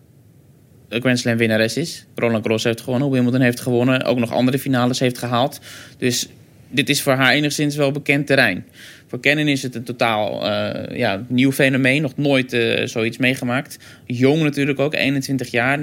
[1.00, 2.06] Grand Slam winnares is.
[2.14, 5.60] Roland Garros heeft gewonnen, Wimbledon heeft gewonnen, ook nog andere finales heeft gehaald.
[5.98, 6.28] Dus
[6.68, 8.64] dit is voor haar enigszins wel bekend terrein.
[9.06, 13.78] Voor Kennen is het een totaal uh, ja, nieuw fenomeen, nog nooit uh, zoiets meegemaakt.
[14.06, 15.80] Jong natuurlijk ook, 21 jaar,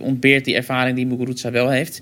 [0.00, 2.00] ontbeert die ervaring die Muguruza wel heeft.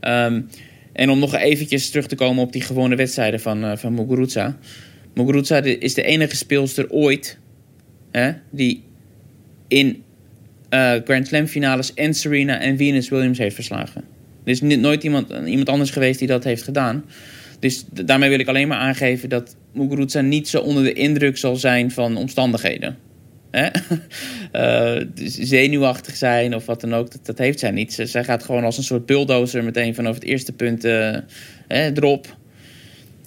[0.00, 0.48] Um,
[0.92, 4.58] en om nog eventjes terug te komen op die gewone wedstrijden van, uh, van Muguruza.
[5.14, 7.38] Muguruza is de enige speelster ooit
[8.10, 8.82] hè, die
[9.68, 10.02] in
[10.74, 14.04] uh, Grand Slam finales en Serena en Venus Williams heeft verslagen.
[14.44, 17.04] Er is nooit iemand, iemand anders geweest die dat heeft gedaan.
[17.58, 21.56] Dus daarmee wil ik alleen maar aangeven dat Muguruza niet zo onder de indruk zal
[21.56, 22.98] zijn van omstandigheden.
[23.50, 23.68] Hè?
[24.56, 28.02] Uh, zenuwachtig zijn of wat dan ook, dat, dat heeft zij niet.
[28.04, 31.16] zij gaat gewoon als een soort bulldozer meteen vanaf het eerste punt uh,
[31.68, 32.36] erop.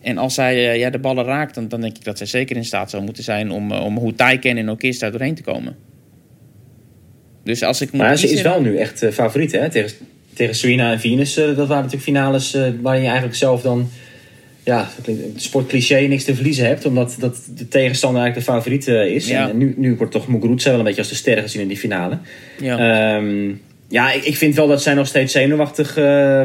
[0.01, 2.65] En als zij ja, de ballen raakt, dan, dan denk ik dat zij zeker in
[2.65, 5.75] staat zou moeten zijn om, om hoe Taiken en Okis daar doorheen te komen.
[7.45, 9.69] Dus als ik maar ze is wel nu echt uh, favoriet, hè?
[9.69, 9.91] Tegen,
[10.33, 11.37] tegen Serena en Venus.
[11.37, 13.89] Uh, dat waren natuurlijk finales uh, waarin je eigenlijk zelf dan...
[14.63, 14.89] Ja,
[15.35, 16.85] sportcliché niks te verliezen hebt.
[16.85, 19.27] Omdat dat de tegenstander eigenlijk de favoriet is.
[19.27, 19.49] Ja.
[19.49, 21.77] En nu, nu wordt toch Muguruza wel een beetje als de ster gezien in die
[21.77, 22.17] finale.
[22.61, 25.95] Ja, um, ja ik, ik vind wel dat zij nog steeds zenuwachtig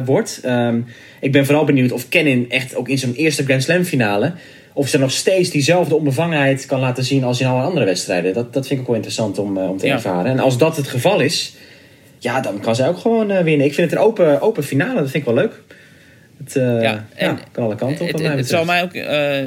[0.04, 0.40] wordt.
[0.46, 0.86] Um,
[1.20, 4.32] ik ben vooral benieuwd of Kenin echt ook in zijn eerste Grand Slam finale
[4.72, 8.34] of ze nog steeds diezelfde onbevangenheid kan laten zien als in alle andere wedstrijden.
[8.34, 9.92] Dat, dat vind ik ook wel interessant om, uh, om te ja.
[9.92, 10.30] ervaren.
[10.30, 11.54] En als dat het geval is,
[12.18, 13.66] ja, dan kan zij ook gewoon uh, winnen.
[13.66, 15.62] Ik vind het een open, open finale, dat vind ik wel leuk.
[16.44, 18.12] Het uh, ja, ja, kan alle kanten op.
[18.12, 18.94] Het, het, het zou mij ook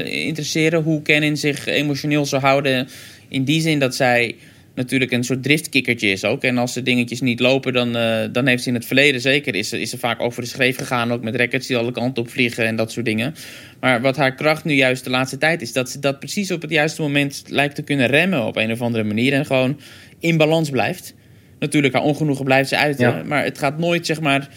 [0.05, 2.87] interesseren hoe Kenin zich emotioneel zou houden.
[3.27, 4.35] In die zin dat zij
[4.75, 6.43] natuurlijk een soort driftkikkertje is ook.
[6.43, 9.55] En als de dingetjes niet lopen, dan, uh, dan heeft ze in het verleden zeker...
[9.55, 12.29] Is, is ze vaak over de schreef gegaan, ook met records die alle kanten op
[12.29, 13.35] vliegen en dat soort dingen.
[13.79, 15.73] Maar wat haar kracht nu juist de laatste tijd is...
[15.73, 18.81] dat ze dat precies op het juiste moment lijkt te kunnen remmen op een of
[18.81, 19.33] andere manier.
[19.33, 19.79] En gewoon
[20.19, 21.13] in balans blijft.
[21.59, 22.99] Natuurlijk, haar ongenoegen blijft ze uit.
[22.99, 23.23] Ja.
[23.25, 24.49] Maar het gaat nooit, zeg maar...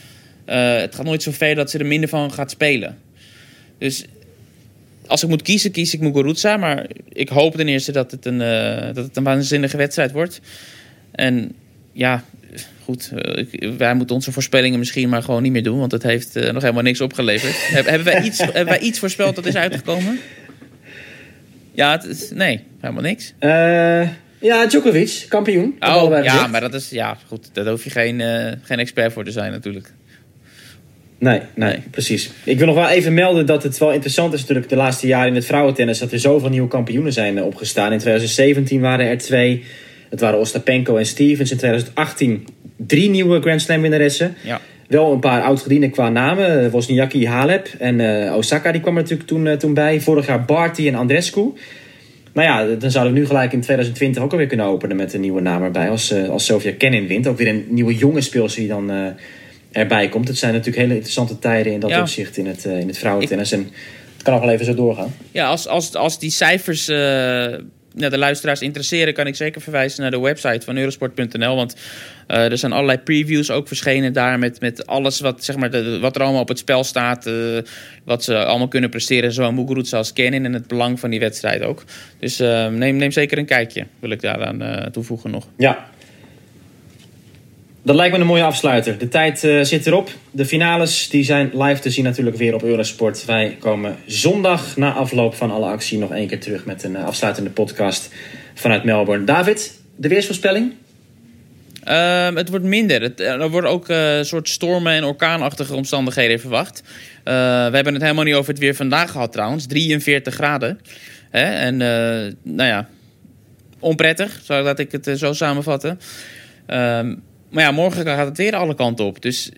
[0.48, 2.98] Uh, het gaat nooit zo ver dat ze er minder van gaat spelen.
[3.78, 4.04] Dus
[5.08, 6.56] als ik moet kiezen, kies ik Muguruza.
[6.56, 10.40] Maar ik hoop ten eerste dat het een, uh, dat het een waanzinnige wedstrijd wordt.
[11.10, 11.54] En
[11.92, 12.24] ja,
[12.84, 13.12] goed.
[13.14, 15.78] Uh, ik, wij moeten onze voorspellingen misschien maar gewoon niet meer doen.
[15.78, 17.68] Want het heeft uh, nog helemaal niks opgeleverd.
[17.76, 20.18] Heb, hebben, wij iets, hebben wij iets voorspeld dat is uitgekomen?
[21.72, 23.34] Ja, het is, nee, helemaal niks.
[24.40, 25.76] ja, Djokovic, kampioen.
[25.80, 27.50] Oh, ja, maar dat is, ja, goed.
[27.52, 28.20] Daar hoef je geen,
[28.62, 29.92] geen expert voor te zijn natuurlijk.
[31.18, 32.30] Nee, nee, precies.
[32.44, 35.28] Ik wil nog wel even melden dat het wel interessant is natuurlijk de laatste jaren
[35.28, 37.92] in het vrouwentennis dat er zoveel nieuwe kampioenen zijn opgestaan.
[37.92, 39.64] In 2017 waren er twee.
[40.10, 41.50] Het waren Ostapenko en Stevens.
[41.50, 42.46] In 2018
[42.76, 44.34] drie nieuwe Grand Slam winnaressen.
[44.44, 44.60] Ja.
[44.88, 46.70] Wel een paar oud-gedienden qua namen.
[46.70, 50.00] Wozniacki, Halep en uh, Osaka die kwam er natuurlijk toen, uh, toen bij.
[50.00, 51.52] Vorig jaar Barty en Andrescu.
[52.32, 55.20] Nou ja, dan zouden we nu gelijk in 2020 ook alweer kunnen openen met een
[55.20, 55.90] nieuwe naam erbij.
[55.90, 57.26] Als, uh, als Sofia Kenin wint.
[57.26, 59.14] Ook weer een nieuwe jonge speelster die dan
[59.76, 60.28] erbij komt.
[60.28, 62.00] Het zijn natuurlijk hele interessante tijden in dat ja.
[62.00, 63.52] opzicht in het, in het vrouwentennis.
[63.52, 63.70] En
[64.14, 65.14] het kan nog wel even zo doorgaan.
[65.30, 66.96] Ja, als, als, als die cijfers uh,
[67.94, 71.56] de luisteraars interesseren, kan ik zeker verwijzen naar de website van eurosport.nl.
[71.56, 71.76] Want
[72.28, 75.98] uh, er zijn allerlei previews ook verschenen daar met, met alles wat, zeg maar, de,
[75.98, 77.26] wat er allemaal op het spel staat.
[77.26, 77.58] Uh,
[78.04, 81.62] wat ze allemaal kunnen presteren, zowel Muguruza als Kenin en het belang van die wedstrijd
[81.62, 81.84] ook.
[82.18, 85.46] Dus uh, neem, neem zeker een kijkje, wil ik daaraan toevoegen nog.
[85.56, 85.88] Ja,
[87.86, 88.98] dat lijkt me een mooie afsluiter.
[88.98, 90.10] De tijd uh, zit erop.
[90.30, 93.24] De finales die zijn live te zien natuurlijk weer op Eurosport.
[93.24, 97.04] Wij komen zondag na afloop van alle actie nog één keer terug met een uh,
[97.04, 98.14] afsluitende podcast
[98.54, 99.24] vanuit Melbourne.
[99.24, 100.72] David, de weersvoorspelling?
[101.88, 103.02] Uh, het wordt minder.
[103.02, 106.82] Het, er worden ook een soort stormen en orkaanachtige omstandigheden verwacht.
[107.24, 107.30] we
[107.72, 109.66] hebben het helemaal niet over het weer vandaag gehad trouwens.
[109.66, 110.80] 43 graden.
[111.30, 111.44] Hè?
[111.44, 111.76] En
[112.42, 112.88] nou ja,
[113.78, 116.00] onprettig, zou laat ik het zo samenvatten.
[116.66, 117.14] Ehm,
[117.56, 119.22] maar ja, morgen gaat het weer alle kanten op.
[119.22, 119.50] Dus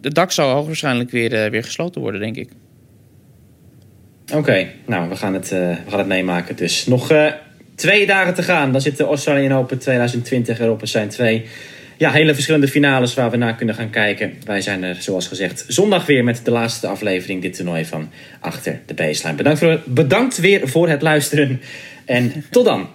[0.00, 2.48] de dak zal hoogstwaarschijnlijk weer, uh, weer gesloten worden, denk ik.
[4.32, 6.56] Oké, nou, we gaan, het, uh, we gaan het meemaken.
[6.56, 7.32] Dus nog uh,
[7.74, 8.72] twee dagen te gaan.
[8.72, 10.80] Dan zit de Australian Open 2020 erop.
[10.80, 11.46] Er zijn twee
[11.96, 14.32] ja, hele verschillende finales waar we naar kunnen gaan kijken.
[14.44, 18.80] Wij zijn er, zoals gezegd, zondag weer met de laatste aflevering dit toernooi van Achter
[18.86, 19.36] de Baseline.
[19.36, 21.60] Bedankt, voor, bedankt weer voor het luisteren
[22.04, 22.88] en tot dan.